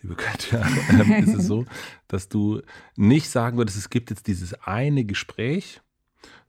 liebe 0.00 0.14
Katja, 0.14 0.66
ähm, 0.88 1.12
ist 1.12 1.34
es 1.34 1.46
so, 1.46 1.66
dass 2.08 2.30
du 2.30 2.62
nicht 2.96 3.28
sagen 3.28 3.58
würdest, 3.58 3.76
es 3.76 3.90
gibt 3.90 4.08
jetzt 4.08 4.28
dieses 4.28 4.54
eine 4.62 5.04
Gespräch, 5.04 5.82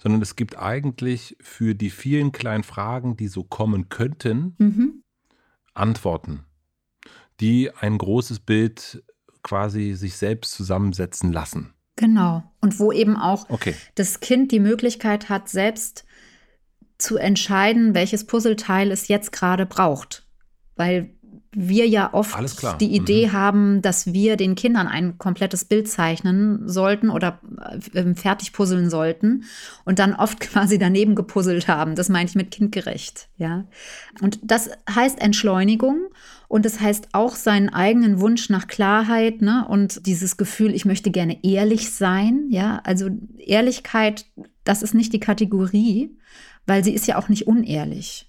sondern 0.02 0.22
es 0.22 0.36
gibt 0.36 0.58
eigentlich 0.58 1.38
für 1.42 1.76
die 1.76 1.90
vielen 1.90 2.32
kleinen 2.32 2.64
Fragen, 2.64 3.18
die 3.18 3.28
so 3.28 3.44
kommen 3.44 3.90
könnten, 3.90 4.56
mhm. 4.58 5.04
Antworten 5.74 6.46
die 7.40 7.72
ein 7.74 7.98
großes 7.98 8.40
Bild 8.40 9.04
quasi 9.44 9.94
sich 9.94 10.18
selbst 10.18 10.54
zusammensetzen 10.54 11.32
lassen. 11.32 11.74
Genau. 11.96 12.44
Und 12.62 12.80
wo 12.80 12.92
eben 12.92 13.18
auch 13.18 13.50
okay. 13.50 13.76
das 13.96 14.20
Kind 14.20 14.52
die 14.52 14.60
Möglichkeit 14.60 15.30
hat, 15.30 15.50
selbst 15.50 16.06
zu 16.98 17.18
entscheiden, 17.18 17.94
welches 17.94 18.26
Puzzleteil 18.26 18.92
es 18.92 19.08
jetzt 19.08 19.32
gerade 19.32 19.66
braucht. 19.66 20.26
Weil 20.76 21.14
wir 21.52 21.88
ja 21.88 22.14
oft 22.14 22.38
die 22.80 22.94
Idee 22.96 23.28
mhm. 23.28 23.32
haben, 23.34 23.82
dass 23.82 24.14
wir 24.14 24.38
den 24.38 24.54
Kindern 24.54 24.88
ein 24.88 25.18
komplettes 25.18 25.66
Bild 25.66 25.90
zeichnen 25.90 26.68
sollten 26.68 27.10
oder 27.10 27.40
äh, 27.94 28.14
fertig 28.14 28.54
puzzeln 28.54 28.92
sollten 28.92 29.46
und 29.84 29.98
dann 29.98 30.14
oft 30.14 30.40
quasi 30.42 30.78
daneben 30.78 31.16
gepuzzelt 31.16 31.68
haben. 31.68 31.96
Das 31.96 32.10
meine 32.10 32.30
ich 32.30 32.36
mit 32.36 32.52
kindgerecht, 32.52 33.30
ja. 33.38 33.66
Und 34.22 34.40
das 34.44 34.70
heißt 34.94 35.20
Entschleunigung 35.20 36.10
und 36.48 36.66
das 36.66 36.80
heißt 36.80 37.10
auch 37.14 37.36
seinen 37.36 37.70
eigenen 37.70 38.20
Wunsch 38.20 38.50
nach 38.50 38.68
Klarheit, 38.68 39.42
ne? 39.42 39.66
Und 39.68 40.06
dieses 40.06 40.38
Gefühl, 40.38 40.76
ich 40.76 40.86
möchte 40.86 41.10
gerne 41.10 41.44
ehrlich 41.44 41.92
sein, 41.92 42.46
ja. 42.50 42.80
Also 42.84 43.10
Ehrlichkeit, 43.38 44.28
das 44.64 44.84
ist 44.84 44.94
nicht 44.94 45.14
die 45.14 45.20
Kategorie, 45.20 46.16
weil 46.68 46.84
sie 46.84 46.94
ist 46.94 47.08
ja 47.08 47.18
auch 47.18 47.28
nicht 47.28 47.48
unehrlich 47.48 48.29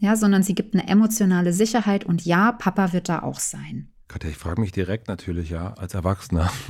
ja, 0.00 0.16
sondern 0.16 0.42
sie 0.42 0.54
gibt 0.54 0.74
eine 0.74 0.88
emotionale 0.88 1.52
Sicherheit 1.52 2.04
und 2.04 2.24
ja, 2.24 2.52
Papa 2.52 2.92
wird 2.92 3.08
da 3.08 3.22
auch 3.22 3.38
sein. 3.38 3.88
Katja, 4.08 4.30
ich 4.30 4.36
frage 4.36 4.60
mich 4.60 4.72
direkt 4.72 5.06
natürlich, 5.06 5.50
ja, 5.50 5.74
als 5.74 5.94
Erwachsener. 5.94 6.50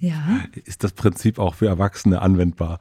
Ja. 0.00 0.44
Ist 0.64 0.84
das 0.84 0.92
Prinzip 0.92 1.40
auch 1.40 1.56
für 1.56 1.66
Erwachsene 1.66 2.22
anwendbar? 2.22 2.78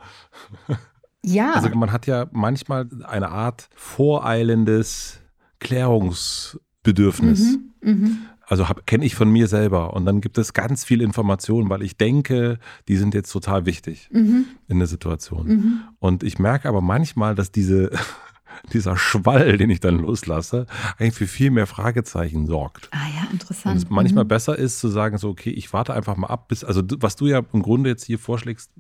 Ja. 1.26 1.54
Also 1.54 1.70
man 1.70 1.92
hat 1.92 2.06
ja 2.06 2.28
manchmal 2.32 2.88
eine 3.04 3.30
Art 3.30 3.70
voreilendes 3.76 5.20
Klärungsbedürfnis. 5.60 7.58
Mhm, 7.82 8.04
mh. 8.04 8.10
Also 8.50 8.66
kenne 8.86 9.04
ich 9.04 9.16
von 9.16 9.30
mir 9.30 9.48
selber. 9.48 9.94
Und 9.94 10.06
dann 10.06 10.22
gibt 10.22 10.38
es 10.38 10.54
ganz 10.54 10.86
viel 10.86 11.02
Informationen, 11.02 11.70
weil 11.70 11.82
ich 11.82 11.98
denke, 11.98 12.60
die 12.88 12.96
sind 12.96 13.14
jetzt 13.14 13.32
total 13.32 13.66
wichtig 13.66 14.10
mhm. 14.14 14.46
in 14.70 14.78
der 14.78 14.88
Situation. 14.88 15.48
Mhm. 15.48 15.82
Und 16.00 16.24
ich 16.24 16.40
merke 16.40 16.70
aber 16.70 16.80
manchmal, 16.80 17.36
dass 17.36 17.52
diese 17.52 17.92
dieser 18.74 18.98
Schwall, 18.98 19.58
den 19.58 19.70
ich 19.70 19.80
dann 19.80 20.00
loslasse, 20.00 20.66
eigentlich 20.98 21.16
für 21.16 21.28
viel 21.28 21.52
mehr 21.52 21.68
Fragezeichen 21.68 22.46
sorgt. 22.48 22.90
Ah 22.92 23.08
ja, 23.16 23.32
interessant. 23.32 23.76
Und 23.76 23.84
es 23.84 23.90
manchmal 23.90 24.24
mhm. 24.24 24.30
besser 24.30 24.58
ist 24.58 24.80
zu 24.80 24.88
sagen, 24.88 25.18
so, 25.18 25.30
okay, 25.30 25.50
ich 25.50 25.74
warte 25.74 25.94
einfach 25.94 26.18
mal 26.18 26.28
ab, 26.28 26.48
bis, 26.48 26.64
also 26.64 26.82
was 27.00 27.16
du 27.16 27.28
ja 27.28 27.42
im 27.54 27.62
Grunde 27.62 27.90
jetzt 27.90 28.06
hier 28.06 28.20
vorschlägst, 28.20 28.72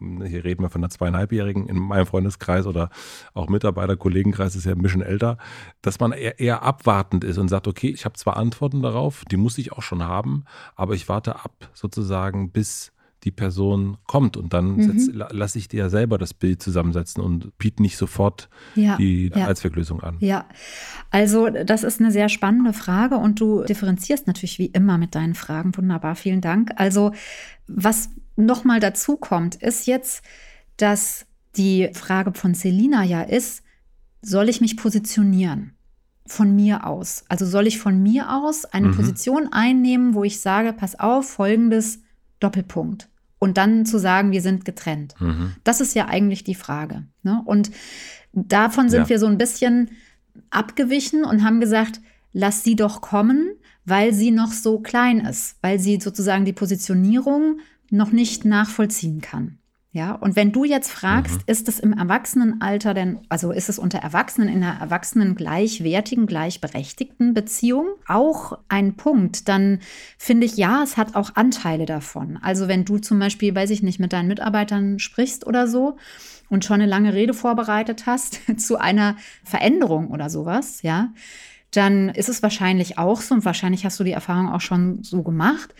hier 0.00 0.44
reden 0.44 0.62
wir 0.62 0.70
von 0.70 0.82
einer 0.82 0.90
zweieinhalbjährigen 0.90 1.68
in 1.68 1.76
meinem 1.76 2.06
Freundeskreis 2.06 2.66
oder 2.66 2.90
auch 3.34 3.48
Mitarbeiter, 3.48 3.96
Kollegenkreis 3.96 4.54
ist 4.54 4.64
ja 4.64 4.72
ein 4.72 4.82
bisschen 4.82 5.02
älter, 5.02 5.38
dass 5.82 5.98
man 5.98 6.12
eher, 6.12 6.38
eher 6.38 6.62
abwartend 6.62 7.24
ist 7.24 7.38
und 7.38 7.48
sagt, 7.48 7.66
okay, 7.66 7.88
ich 7.88 8.04
habe 8.04 8.16
zwar 8.16 8.36
Antworten 8.36 8.82
darauf, 8.82 9.24
die 9.30 9.36
muss 9.36 9.58
ich 9.58 9.72
auch 9.72 9.82
schon 9.82 10.04
haben, 10.04 10.44
aber 10.76 10.94
ich 10.94 11.08
warte 11.08 11.36
ab 11.44 11.70
sozusagen, 11.74 12.50
bis 12.52 12.92
die 13.24 13.30
Person 13.30 13.96
kommt 14.06 14.36
und 14.36 14.52
dann 14.52 14.76
mhm. 14.76 15.24
lasse 15.30 15.58
ich 15.58 15.68
dir 15.68 15.78
ja 15.78 15.90
selber 15.90 16.18
das 16.18 16.34
Bild 16.34 16.62
zusammensetzen 16.62 17.22
und 17.22 17.56
biete 17.58 17.82
nicht 17.82 17.96
sofort 17.96 18.48
ja, 18.74 18.96
die 18.96 19.30
ja. 19.34 19.46
Allzwecklösung 19.46 20.00
an. 20.02 20.16
Ja, 20.20 20.46
also 21.10 21.48
das 21.50 21.82
ist 21.82 22.00
eine 22.00 22.12
sehr 22.12 22.28
spannende 22.28 22.72
Frage 22.72 23.16
und 23.16 23.40
du 23.40 23.64
differenzierst 23.64 24.26
natürlich 24.26 24.58
wie 24.58 24.66
immer 24.66 24.98
mit 24.98 25.14
deinen 25.14 25.34
Fragen. 25.34 25.76
Wunderbar, 25.76 26.14
vielen 26.14 26.40
Dank. 26.40 26.70
Also 26.76 27.12
was 27.66 28.10
nochmal 28.36 28.78
dazu 28.78 29.16
kommt, 29.16 29.56
ist 29.56 29.86
jetzt, 29.86 30.22
dass 30.76 31.26
die 31.56 31.90
Frage 31.92 32.32
von 32.34 32.54
Selina 32.54 33.02
ja 33.02 33.22
ist, 33.22 33.62
soll 34.22 34.48
ich 34.48 34.60
mich 34.60 34.76
positionieren? 34.76 35.72
Von 36.24 36.54
mir 36.54 36.86
aus. 36.86 37.24
Also 37.28 37.46
soll 37.46 37.66
ich 37.66 37.78
von 37.78 38.02
mir 38.02 38.30
aus 38.30 38.64
eine 38.66 38.88
mhm. 38.88 38.96
Position 38.96 39.48
einnehmen, 39.50 40.14
wo 40.14 40.24
ich 40.24 40.40
sage, 40.40 40.72
pass 40.72 40.98
auf, 41.00 41.30
folgendes 41.30 42.00
Doppelpunkt. 42.40 43.08
Und 43.38 43.56
dann 43.56 43.86
zu 43.86 43.98
sagen, 43.98 44.32
wir 44.32 44.42
sind 44.42 44.64
getrennt. 44.64 45.14
Mhm. 45.20 45.54
Das 45.62 45.80
ist 45.80 45.94
ja 45.94 46.08
eigentlich 46.08 46.42
die 46.42 46.56
Frage. 46.56 47.04
Ne? 47.22 47.40
Und 47.44 47.70
davon 48.32 48.88
sind 48.88 49.02
ja. 49.02 49.08
wir 49.10 49.18
so 49.18 49.26
ein 49.26 49.38
bisschen 49.38 49.90
abgewichen 50.50 51.24
und 51.24 51.44
haben 51.44 51.60
gesagt, 51.60 52.00
lass 52.32 52.64
sie 52.64 52.74
doch 52.74 53.00
kommen, 53.00 53.50
weil 53.84 54.12
sie 54.12 54.30
noch 54.30 54.52
so 54.52 54.80
klein 54.80 55.20
ist, 55.20 55.56
weil 55.62 55.78
sie 55.78 56.00
sozusagen 56.00 56.44
die 56.44 56.52
Positionierung 56.52 57.60
noch 57.90 58.12
nicht 58.12 58.44
nachvollziehen 58.44 59.20
kann. 59.20 59.58
Ja, 59.90 60.12
und 60.12 60.36
wenn 60.36 60.52
du 60.52 60.64
jetzt 60.64 60.90
fragst, 60.90 61.36
mhm. 61.36 61.44
ist 61.46 61.66
es 61.66 61.80
im 61.80 61.94
Erwachsenenalter 61.94 62.92
denn, 62.92 63.20
also 63.30 63.52
ist 63.52 63.70
es 63.70 63.78
unter 63.78 63.98
Erwachsenen 63.98 64.48
in 64.50 64.62
einer 64.62 64.78
Erwachsenen 64.78 65.34
gleichwertigen, 65.34 66.26
gleichberechtigten 66.26 67.32
Beziehung 67.32 67.86
auch 68.06 68.58
ein 68.68 68.96
Punkt, 68.96 69.48
dann 69.48 69.80
finde 70.18 70.44
ich, 70.44 70.58
ja, 70.58 70.82
es 70.82 70.98
hat 70.98 71.16
auch 71.16 71.36
Anteile 71.36 71.86
davon. 71.86 72.38
Also 72.42 72.68
wenn 72.68 72.84
du 72.84 72.98
zum 72.98 73.18
Beispiel, 73.18 73.54
weiß 73.54 73.70
ich 73.70 73.82
nicht, 73.82 73.98
mit 73.98 74.12
deinen 74.12 74.28
Mitarbeitern 74.28 74.98
sprichst 74.98 75.46
oder 75.46 75.66
so 75.66 75.96
und 76.50 76.66
schon 76.66 76.82
eine 76.82 76.86
lange 76.86 77.14
Rede 77.14 77.32
vorbereitet 77.32 78.04
hast 78.04 78.40
zu 78.60 78.76
einer 78.76 79.16
Veränderung 79.42 80.08
oder 80.08 80.28
sowas, 80.28 80.82
ja, 80.82 81.14
dann 81.70 82.10
ist 82.10 82.28
es 82.28 82.42
wahrscheinlich 82.42 82.98
auch 82.98 83.22
so 83.22 83.34
und 83.34 83.44
wahrscheinlich 83.46 83.86
hast 83.86 83.98
du 83.98 84.04
die 84.04 84.12
Erfahrung 84.12 84.52
auch 84.52 84.60
schon 84.60 85.02
so 85.02 85.22
gemacht 85.22 85.74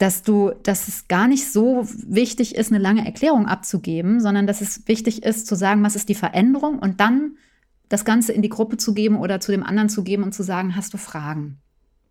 dass 0.00 0.22
du, 0.22 0.52
dass 0.62 0.88
es 0.88 1.08
gar 1.08 1.28
nicht 1.28 1.52
so 1.52 1.86
wichtig 2.06 2.54
ist, 2.54 2.72
eine 2.72 2.82
lange 2.82 3.04
Erklärung 3.04 3.46
abzugeben, 3.46 4.18
sondern 4.20 4.46
dass 4.46 4.62
es 4.62 4.88
wichtig 4.88 5.22
ist, 5.22 5.46
zu 5.46 5.54
sagen, 5.54 5.84
was 5.84 5.94
ist 5.94 6.08
die 6.08 6.14
Veränderung 6.14 6.78
und 6.78 7.00
dann 7.00 7.36
das 7.90 8.06
Ganze 8.06 8.32
in 8.32 8.40
die 8.40 8.48
Gruppe 8.48 8.78
zu 8.78 8.94
geben 8.94 9.18
oder 9.18 9.40
zu 9.40 9.52
dem 9.52 9.62
anderen 9.62 9.90
zu 9.90 10.02
geben 10.02 10.22
und 10.22 10.32
zu 10.32 10.42
sagen, 10.42 10.74
hast 10.74 10.94
du 10.94 10.96
Fragen? 10.96 11.58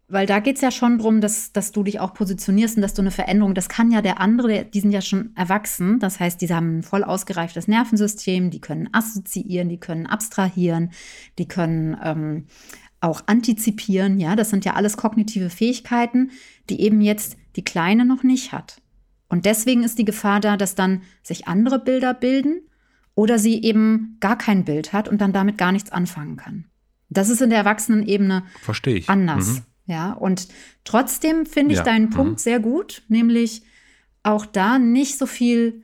Weil 0.08 0.28
da 0.28 0.40
geht 0.40 0.58
es 0.58 0.62
ja 0.62 0.70
schon 0.70 1.00
darum, 1.00 1.20
dass, 1.20 1.52
dass 1.52 1.72
du 1.72 1.82
dich 1.82 2.00
auch 2.00 2.14
positionierst 2.14 2.76
und 2.76 2.84
dass 2.84 2.94
du 2.94 3.02
eine 3.02 3.10
Veränderung, 3.10 3.56
das 3.56 3.70
kann 3.70 3.90
ja 3.90 4.04
der 4.04 4.20
andere, 4.20 4.66
die 4.66 4.82
sind 4.82 4.92
ja 4.92 5.02
schon 5.02 5.32
erwachsen, 5.36 5.98
das 5.98 6.20
heißt, 6.20 6.42
die 6.42 6.54
haben 6.54 6.80
ein 6.80 6.84
voll 6.84 7.04
ausgereiftes 7.04 7.68
Nervensystem, 7.68 8.52
die 8.52 8.62
können 8.62 8.90
assoziieren, 8.92 9.68
die 9.68 9.80
können 9.80 10.06
abstrahieren, 10.06 10.92
die 11.40 11.48
können 11.48 11.98
ähm, 12.04 12.46
auch 13.02 13.22
antizipieren, 13.26 14.20
ja, 14.20 14.36
das 14.36 14.52
sind 14.52 14.64
ja 14.66 14.74
alles 14.74 14.96
kognitive 14.98 15.50
Fähigkeiten, 15.50 16.32
die 16.70 16.82
eben 16.82 17.02
jetzt 17.02 17.38
die 17.60 17.66
Kleine 17.66 18.06
noch 18.06 18.24
nicht 18.24 18.54
hat. 18.54 18.82
Und 19.28 19.46
deswegen 19.46 19.84
ist 19.84 20.00
die 20.00 20.06
Gefahr 20.06 20.40
da, 20.40 20.56
dass 20.56 20.76
dann 20.76 21.02
sich 21.24 21.50
andere 21.50 21.78
Bilder 21.78 22.14
bilden 22.14 22.62
oder 23.16 23.38
sie 23.38 23.62
eben 23.62 24.16
gar 24.22 24.38
kein 24.38 24.64
Bild 24.64 24.94
hat 24.94 25.10
und 25.10 25.20
dann 25.20 25.34
damit 25.34 25.58
gar 25.58 25.74
nichts 25.74 25.92
anfangen 25.92 26.38
kann. 26.38 26.66
Das 27.10 27.28
ist 27.30 27.42
in 27.42 27.50
der 27.50 27.60
Erwachsenenebene 27.60 28.44
Verstehe 28.62 28.96
ich. 28.96 29.10
anders. 29.10 29.48
Mhm. 29.48 29.62
Ja, 29.88 30.14
und 30.14 30.48
trotzdem 30.86 31.46
finde 31.46 31.74
ich 31.74 31.80
ja. 31.80 31.84
deinen 31.84 32.12
Punkt 32.12 32.34
mhm. 32.34 32.38
sehr 32.38 32.62
gut, 32.62 33.04
nämlich 33.10 33.64
auch 34.24 34.46
da 34.46 34.80
nicht 34.80 35.18
so 35.18 35.26
viel 35.26 35.84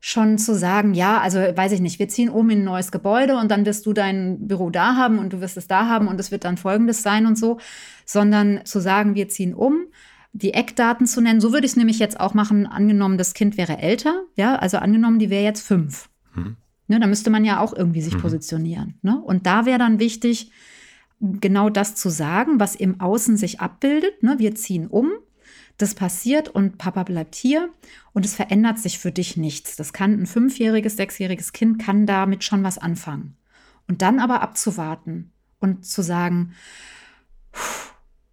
schon 0.00 0.36
zu 0.36 0.56
sagen, 0.56 0.94
ja, 0.94 1.20
also 1.20 1.38
weiß 1.38 1.70
ich 1.70 1.80
nicht, 1.80 2.00
wir 2.00 2.08
ziehen 2.08 2.30
um 2.30 2.50
in 2.50 2.62
ein 2.62 2.64
neues 2.64 2.90
Gebäude 2.90 3.36
und 3.36 3.52
dann 3.52 3.64
wirst 3.64 3.86
du 3.86 3.92
dein 3.92 4.48
Büro 4.48 4.70
da 4.70 4.96
haben 4.96 5.20
und 5.20 5.32
du 5.32 5.40
wirst 5.40 5.56
es 5.56 5.68
da 5.68 5.86
haben 5.86 6.08
und 6.08 6.18
es 6.18 6.32
wird 6.32 6.44
dann 6.44 6.56
folgendes 6.56 7.04
sein 7.04 7.26
und 7.26 7.38
so, 7.38 7.60
sondern 8.04 8.64
zu 8.64 8.80
sagen, 8.80 9.14
wir 9.14 9.28
ziehen 9.28 9.54
um 9.54 9.84
die 10.32 10.54
Eckdaten 10.54 11.06
zu 11.06 11.20
nennen. 11.20 11.40
So 11.40 11.52
würde 11.52 11.66
ich 11.66 11.72
es 11.72 11.76
nämlich 11.76 11.98
jetzt 11.98 12.18
auch 12.18 12.34
machen, 12.34 12.66
angenommen, 12.66 13.18
das 13.18 13.34
Kind 13.34 13.56
wäre 13.56 13.78
älter, 13.78 14.22
ja, 14.36 14.56
also 14.56 14.78
angenommen, 14.78 15.18
die 15.18 15.30
wäre 15.30 15.44
jetzt 15.44 15.66
fünf. 15.66 16.08
Mhm. 16.34 16.56
Ne, 16.88 17.00
da 17.00 17.06
müsste 17.06 17.30
man 17.30 17.44
ja 17.44 17.60
auch 17.60 17.74
irgendwie 17.74 18.02
sich 18.02 18.14
mhm. 18.14 18.20
positionieren. 18.20 18.98
Ne? 19.02 19.20
Und 19.20 19.46
da 19.46 19.66
wäre 19.66 19.78
dann 19.78 19.98
wichtig, 19.98 20.50
genau 21.20 21.70
das 21.70 21.94
zu 21.94 22.10
sagen, 22.10 22.58
was 22.58 22.74
im 22.74 23.00
Außen 23.00 23.36
sich 23.36 23.60
abbildet. 23.60 24.22
Ne? 24.22 24.34
Wir 24.38 24.54
ziehen 24.54 24.88
um, 24.88 25.10
das 25.78 25.94
passiert 25.94 26.48
und 26.48 26.78
Papa 26.78 27.04
bleibt 27.04 27.34
hier 27.34 27.70
und 28.12 28.24
es 28.24 28.34
verändert 28.34 28.78
sich 28.78 28.98
für 28.98 29.12
dich 29.12 29.36
nichts. 29.36 29.76
Das 29.76 29.92
kann 29.92 30.12
ein 30.12 30.26
fünfjähriges, 30.26 30.96
sechsjähriges 30.96 31.52
Kind 31.52 31.80
kann 31.80 32.06
damit 32.06 32.44
schon 32.44 32.62
was 32.62 32.78
anfangen. 32.78 33.36
Und 33.88 34.02
dann 34.02 34.18
aber 34.18 34.42
abzuwarten 34.42 35.32
und 35.60 35.86
zu 35.86 36.02
sagen, 36.02 36.54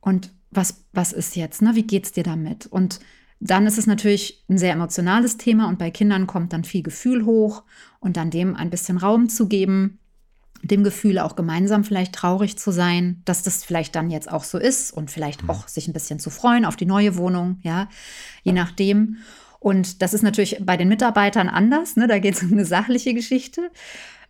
und 0.01 0.31
was, 0.51 0.85
was 0.93 1.13
ist 1.13 1.35
jetzt, 1.35 1.61
ne? 1.61 1.75
wie 1.75 2.01
es 2.01 2.11
dir 2.11 2.23
damit? 2.23 2.65
Und 2.67 2.99
dann 3.39 3.67
ist 3.67 3.77
es 3.77 3.87
natürlich 3.87 4.43
ein 4.49 4.57
sehr 4.57 4.73
emotionales 4.73 5.37
Thema 5.37 5.69
und 5.69 5.79
bei 5.79 5.91
Kindern 5.91 6.27
kommt 6.27 6.51
dann 6.51 6.63
viel 6.63 6.83
Gefühl 6.83 7.25
hoch 7.25 7.63
und 7.99 8.17
dann 8.17 8.31
dem 8.31 8.55
ein 8.55 8.69
bisschen 8.69 8.97
Raum 8.97 9.29
zu 9.29 9.47
geben, 9.47 9.99
dem 10.61 10.83
Gefühl 10.83 11.19
auch 11.19 11.37
gemeinsam 11.37 11.85
vielleicht 11.85 12.13
traurig 12.13 12.57
zu 12.57 12.71
sein, 12.71 13.21
dass 13.23 13.43
das 13.43 13.63
vielleicht 13.63 13.95
dann 13.95 14.09
jetzt 14.09 14.29
auch 14.29 14.43
so 14.43 14.57
ist 14.57 14.91
und 14.91 15.09
vielleicht 15.09 15.43
mhm. 15.43 15.51
auch 15.51 15.67
sich 15.69 15.87
ein 15.87 15.93
bisschen 15.93 16.19
zu 16.19 16.29
freuen 16.29 16.65
auf 16.65 16.75
die 16.75 16.85
neue 16.85 17.15
Wohnung, 17.15 17.59
ja, 17.61 17.87
je 18.43 18.51
nachdem. 18.51 19.17
Und 19.59 20.01
das 20.01 20.13
ist 20.13 20.21
natürlich 20.21 20.61
bei 20.65 20.75
den 20.75 20.89
Mitarbeitern 20.89 21.49
anders, 21.49 21.95
ne? 21.95 22.07
da 22.07 22.19
geht 22.19 22.35
es 22.35 22.43
um 22.43 22.51
eine 22.51 22.65
sachliche 22.65 23.13
Geschichte. 23.13 23.71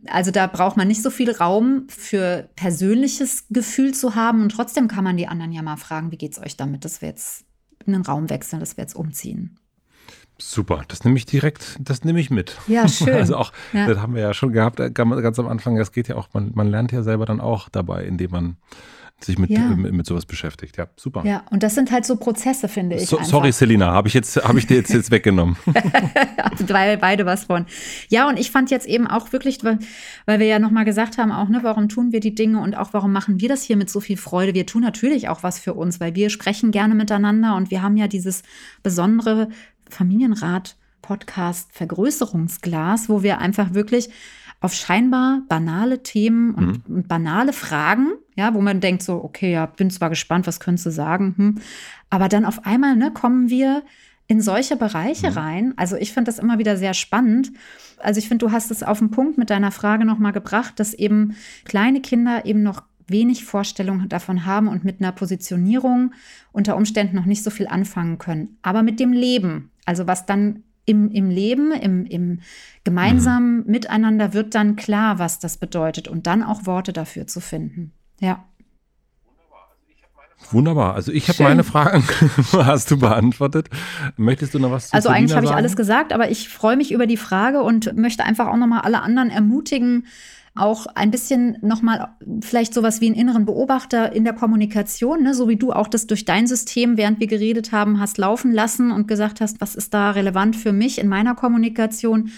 Also 0.07 0.31
da 0.31 0.47
braucht 0.47 0.77
man 0.77 0.87
nicht 0.87 1.03
so 1.03 1.09
viel 1.09 1.31
Raum 1.31 1.87
für 1.89 2.49
persönliches 2.55 3.45
Gefühl 3.49 3.93
zu 3.93 4.15
haben 4.15 4.41
und 4.41 4.49
trotzdem 4.49 4.87
kann 4.87 5.03
man 5.03 5.17
die 5.17 5.27
anderen 5.27 5.51
ja 5.51 5.61
mal 5.61 5.77
fragen, 5.77 6.11
wie 6.11 6.17
geht 6.17 6.31
es 6.31 6.39
euch 6.39 6.55
damit, 6.55 6.85
dass 6.85 7.01
wir 7.01 7.09
jetzt 7.09 7.45
in 7.85 7.93
den 7.93 8.01
Raum 8.03 8.29
wechseln, 8.29 8.59
dass 8.59 8.77
wir 8.77 8.83
jetzt 8.83 8.95
umziehen. 8.95 9.59
Super, 10.41 10.83
das 10.87 11.03
nehme 11.03 11.17
ich 11.17 11.25
direkt, 11.25 11.77
das 11.81 12.05
nehme 12.05 12.19
ich 12.21 12.29
mit. 12.29 12.57
Ja, 12.67 12.87
schön. 12.87 13.13
Also 13.13 13.35
auch, 13.35 13.51
ja. 13.73 13.87
das 13.87 13.97
haben 13.97 14.15
wir 14.15 14.21
ja 14.21 14.33
schon 14.33 14.53
gehabt, 14.53 14.77
ganz 14.93 15.37
am 15.37 15.47
Anfang, 15.47 15.75
das 15.75 15.91
geht 15.91 16.07
ja 16.07 16.15
auch, 16.15 16.29
man, 16.33 16.51
man 16.55 16.67
lernt 16.67 16.93
ja 16.93 17.03
selber 17.03 17.25
dann 17.25 17.41
auch 17.41 17.67
dabei, 17.67 18.05
indem 18.05 18.31
man 18.31 18.57
sich 19.23 19.37
mit, 19.37 19.49
ja. 19.49 19.59
mit, 19.59 19.93
mit, 19.93 20.05
sowas 20.05 20.25
beschäftigt. 20.25 20.77
Ja, 20.77 20.87
super. 20.95 21.23
Ja, 21.25 21.43
und 21.49 21.63
das 21.63 21.75
sind 21.75 21.91
halt 21.91 22.05
so 22.05 22.15
Prozesse, 22.15 22.67
finde 22.67 22.95
ich. 22.95 23.07
So, 23.07 23.19
sorry, 23.21 23.51
Selina, 23.51 23.91
habe 23.91 24.07
ich, 24.07 24.13
jetzt, 24.13 24.37
hab 24.37 24.55
ich 24.55 24.67
dir 24.67 24.77
jetzt, 24.77 24.93
jetzt 24.93 25.11
weggenommen. 25.11 25.57
weil 26.67 26.97
beide 26.97 27.25
was 27.25 27.45
von. 27.45 27.65
Ja, 28.09 28.27
und 28.29 28.39
ich 28.39 28.51
fand 28.51 28.71
jetzt 28.71 28.87
eben 28.87 29.07
auch 29.07 29.31
wirklich, 29.31 29.63
weil, 29.63 29.79
weil 30.25 30.39
wir 30.39 30.47
ja 30.47 30.59
nochmal 30.59 30.85
gesagt 30.85 31.17
haben, 31.17 31.31
auch, 31.31 31.49
ne, 31.49 31.59
warum 31.63 31.89
tun 31.89 32.11
wir 32.11 32.19
die 32.19 32.35
Dinge 32.35 32.61
und 32.61 32.77
auch 32.77 32.93
warum 32.93 33.11
machen 33.11 33.39
wir 33.41 33.49
das 33.49 33.63
hier 33.63 33.77
mit 33.77 33.89
so 33.89 33.99
viel 33.99 34.17
Freude? 34.17 34.53
Wir 34.53 34.65
tun 34.65 34.81
natürlich 34.81 35.29
auch 35.29 35.43
was 35.43 35.59
für 35.59 35.73
uns, 35.73 35.99
weil 35.99 36.15
wir 36.15 36.29
sprechen 36.29 36.71
gerne 36.71 36.95
miteinander 36.95 37.55
und 37.55 37.71
wir 37.71 37.81
haben 37.81 37.97
ja 37.97 38.07
dieses 38.07 38.43
besondere 38.83 39.49
Familienrat-Podcast 39.89 41.71
Vergrößerungsglas, 41.73 43.09
wo 43.09 43.23
wir 43.23 43.39
einfach 43.39 43.73
wirklich 43.73 44.09
auf 44.61 44.73
scheinbar 44.73 45.43
banale 45.47 46.03
Themen 46.03 46.53
und, 46.53 46.89
mhm. 46.89 46.95
und, 46.95 47.07
banale 47.07 47.53
Fragen, 47.53 48.09
ja, 48.35 48.53
wo 48.53 48.61
man 48.61 48.81
denkt 48.81 49.03
so, 49.03 49.23
okay, 49.23 49.53
ja, 49.53 49.65
bin 49.65 49.89
zwar 49.89 50.09
gespannt, 50.09 50.47
was 50.47 50.59
könntest 50.59 50.85
du 50.85 50.91
sagen, 50.91 51.33
hm. 51.37 51.55
aber 52.09 52.27
dann 52.27 52.45
auf 52.45 52.65
einmal 52.65 52.95
ne, 52.95 53.11
kommen 53.11 53.49
wir 53.49 53.83
in 54.27 54.41
solche 54.41 54.75
Bereiche 54.75 55.31
mhm. 55.31 55.37
rein. 55.37 55.73
Also 55.75 55.95
ich 55.95 56.13
finde 56.13 56.29
das 56.29 56.37
immer 56.37 56.59
wieder 56.59 56.77
sehr 56.77 56.93
spannend. 56.93 57.51
Also 57.97 58.19
ich 58.19 58.27
finde, 58.27 58.45
du 58.45 58.51
hast 58.51 58.69
es 58.69 58.83
auf 58.83 58.99
den 58.99 59.09
Punkt 59.09 59.39
mit 59.39 59.49
deiner 59.49 59.71
Frage 59.71 60.05
nochmal 60.05 60.33
gebracht, 60.33 60.79
dass 60.79 60.93
eben 60.93 61.35
kleine 61.65 61.99
Kinder 61.99 62.45
eben 62.45 62.61
noch 62.61 62.83
wenig 63.07 63.43
Vorstellung 63.43 64.07
davon 64.07 64.45
haben 64.45 64.67
und 64.67 64.83
mit 64.83 65.01
einer 65.01 65.11
Positionierung 65.11 66.13
unter 66.51 66.77
Umständen 66.77 67.15
noch 67.15 67.25
nicht 67.25 67.43
so 67.43 67.49
viel 67.49 67.67
anfangen 67.67 68.19
können. 68.19 68.57
Aber 68.61 68.83
mit 68.83 68.99
dem 68.99 69.13
Leben, 69.13 69.71
also 69.85 70.05
was 70.05 70.27
dann 70.27 70.63
im, 70.85 71.11
im 71.11 71.29
Leben, 71.29 71.71
im, 71.71 72.05
im 72.05 72.39
gemeinsamen 72.83 73.57
mhm. 73.57 73.71
Miteinander 73.71 74.33
wird 74.33 74.55
dann 74.55 74.75
klar, 74.75 75.19
was 75.19 75.39
das 75.39 75.57
bedeutet 75.57 76.07
und 76.07 76.27
dann 76.27 76.43
auch 76.43 76.65
Worte 76.65 76.93
dafür 76.93 77.27
zu 77.27 77.39
finden. 77.39 77.93
Ja. 78.19 78.43
Wunderbar. 80.51 80.95
Also 80.95 81.11
ich 81.11 81.27
habe 81.27 81.43
meine 81.43 81.63
Fragen, 81.63 82.03
hast 82.53 82.89
du 82.89 82.97
beantwortet. 82.97 83.69
Möchtest 84.17 84.53
du 84.53 84.59
noch 84.59 84.71
was 84.71 84.87
zu 84.89 84.93
Also 84.93 85.09
eigentlich 85.09 85.35
habe 85.35 85.45
ich 85.45 85.51
alles 85.51 85.75
gesagt, 85.75 86.13
aber 86.13 86.31
ich 86.31 86.49
freue 86.49 86.77
mich 86.77 86.91
über 86.91 87.05
die 87.05 87.17
Frage 87.17 87.61
und 87.61 87.95
möchte 87.95 88.23
einfach 88.23 88.47
auch 88.47 88.55
nochmal 88.55 88.81
alle 88.81 89.01
anderen 89.01 89.29
ermutigen, 89.29 90.07
auch 90.59 90.85
ein 90.87 91.11
bisschen 91.11 91.57
nochmal 91.61 92.09
vielleicht 92.41 92.73
sowas 92.73 93.01
wie 93.01 93.07
einen 93.07 93.15
inneren 93.15 93.45
Beobachter 93.45 94.13
in 94.13 94.23
der 94.23 94.33
Kommunikation, 94.33 95.23
ne? 95.23 95.33
so 95.33 95.47
wie 95.47 95.55
du 95.55 95.71
auch 95.71 95.87
das 95.87 96.07
durch 96.07 96.25
dein 96.25 96.47
System, 96.47 96.97
während 96.97 97.19
wir 97.19 97.27
geredet 97.27 97.71
haben, 97.71 97.99
hast 97.99 98.17
laufen 98.17 98.51
lassen 98.51 98.91
und 98.91 99.07
gesagt 99.07 99.41
hast, 99.41 99.61
was 99.61 99.75
ist 99.75 99.93
da 99.93 100.11
relevant 100.11 100.55
für 100.55 100.73
mich 100.73 100.99
in 100.99 101.07
meiner 101.07 101.35
Kommunikation. 101.35 102.31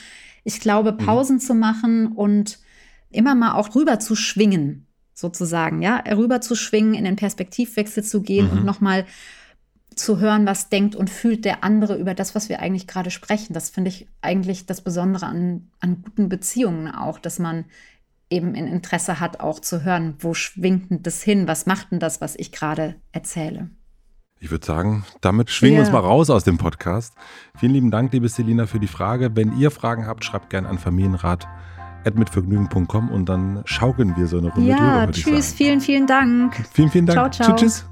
Ich 0.43 0.59
glaube, 0.59 0.93
mhm. 0.93 0.97
Pausen 0.97 1.35
mhm. 1.35 1.41
zu 1.41 1.53
machen 1.53 2.07
und 2.07 2.59
immer 3.09 3.35
mal 3.35 3.53
auch 3.53 3.75
rüber 3.75 3.99
zu 3.99 4.15
schwingen, 4.15 4.87
sozusagen, 5.13 5.81
ja, 5.81 5.97
rüber 6.11 6.41
zu 6.41 6.55
schwingen, 6.55 6.93
in 6.93 7.03
den 7.03 7.15
Perspektivwechsel 7.15 8.03
zu 8.03 8.21
gehen 8.21 8.47
mhm. 8.51 8.59
und 8.59 8.65
nochmal 8.65 9.05
zu 9.95 10.19
hören, 10.19 10.45
was 10.45 10.69
denkt 10.69 10.95
und 10.95 11.09
fühlt 11.09 11.43
der 11.43 11.63
andere 11.63 11.97
über 11.97 12.13
das, 12.13 12.33
was 12.33 12.49
wir 12.49 12.59
eigentlich 12.59 12.87
gerade 12.87 13.11
sprechen. 13.11 13.53
Das 13.53 13.69
finde 13.69 13.89
ich 13.89 14.07
eigentlich 14.21 14.65
das 14.65 14.81
Besondere 14.81 15.25
an, 15.25 15.69
an 15.79 16.01
guten 16.01 16.29
Beziehungen 16.29 16.87
auch, 16.87 17.19
dass 17.19 17.39
man 17.39 17.65
eben 18.31 18.55
ein 18.55 18.67
Interesse 18.67 19.19
hat, 19.19 19.39
auch 19.39 19.59
zu 19.59 19.83
hören, 19.83 20.15
wo 20.19 20.33
schwingt 20.33 20.89
denn 20.89 21.03
das 21.03 21.21
hin, 21.21 21.47
was 21.47 21.65
macht 21.65 21.91
denn 21.91 21.99
das, 21.99 22.21
was 22.21 22.35
ich 22.35 22.51
gerade 22.51 22.95
erzähle. 23.11 23.69
Ich 24.39 24.49
würde 24.49 24.65
sagen, 24.65 25.05
damit 25.21 25.51
schwingen 25.51 25.75
wir 25.75 25.81
uns 25.81 25.91
mal 25.91 25.99
raus 25.99 26.31
aus 26.31 26.43
dem 26.43 26.57
Podcast. 26.57 27.13
Vielen 27.59 27.73
lieben 27.73 27.91
Dank, 27.91 28.11
liebe 28.11 28.27
Selina, 28.27 28.65
für 28.65 28.79
die 28.79 28.87
Frage. 28.87 29.35
Wenn 29.35 29.55
ihr 29.55 29.69
Fragen 29.69 30.07
habt, 30.07 30.25
schreibt 30.25 30.49
gerne 30.49 30.67
an 30.67 30.79
familienrat.mitvergnügen.com 30.79 33.11
und 33.11 33.29
dann 33.29 33.61
schaukeln 33.65 34.17
wir 34.17 34.25
so 34.25 34.39
eine 34.39 34.49
Runde 34.49 34.67
ja, 34.67 34.77
drüber. 34.77 34.95
Ja, 34.95 35.05
tschüss, 35.11 35.53
vielen, 35.53 35.79
vielen 35.79 36.07
Dank. 36.07 36.55
Vielen, 36.73 36.89
vielen 36.89 37.05
Dank. 37.05 37.17
Ciao, 37.17 37.29
ciao. 37.29 37.55
Tschüss, 37.55 37.85
tschüss. 37.85 37.91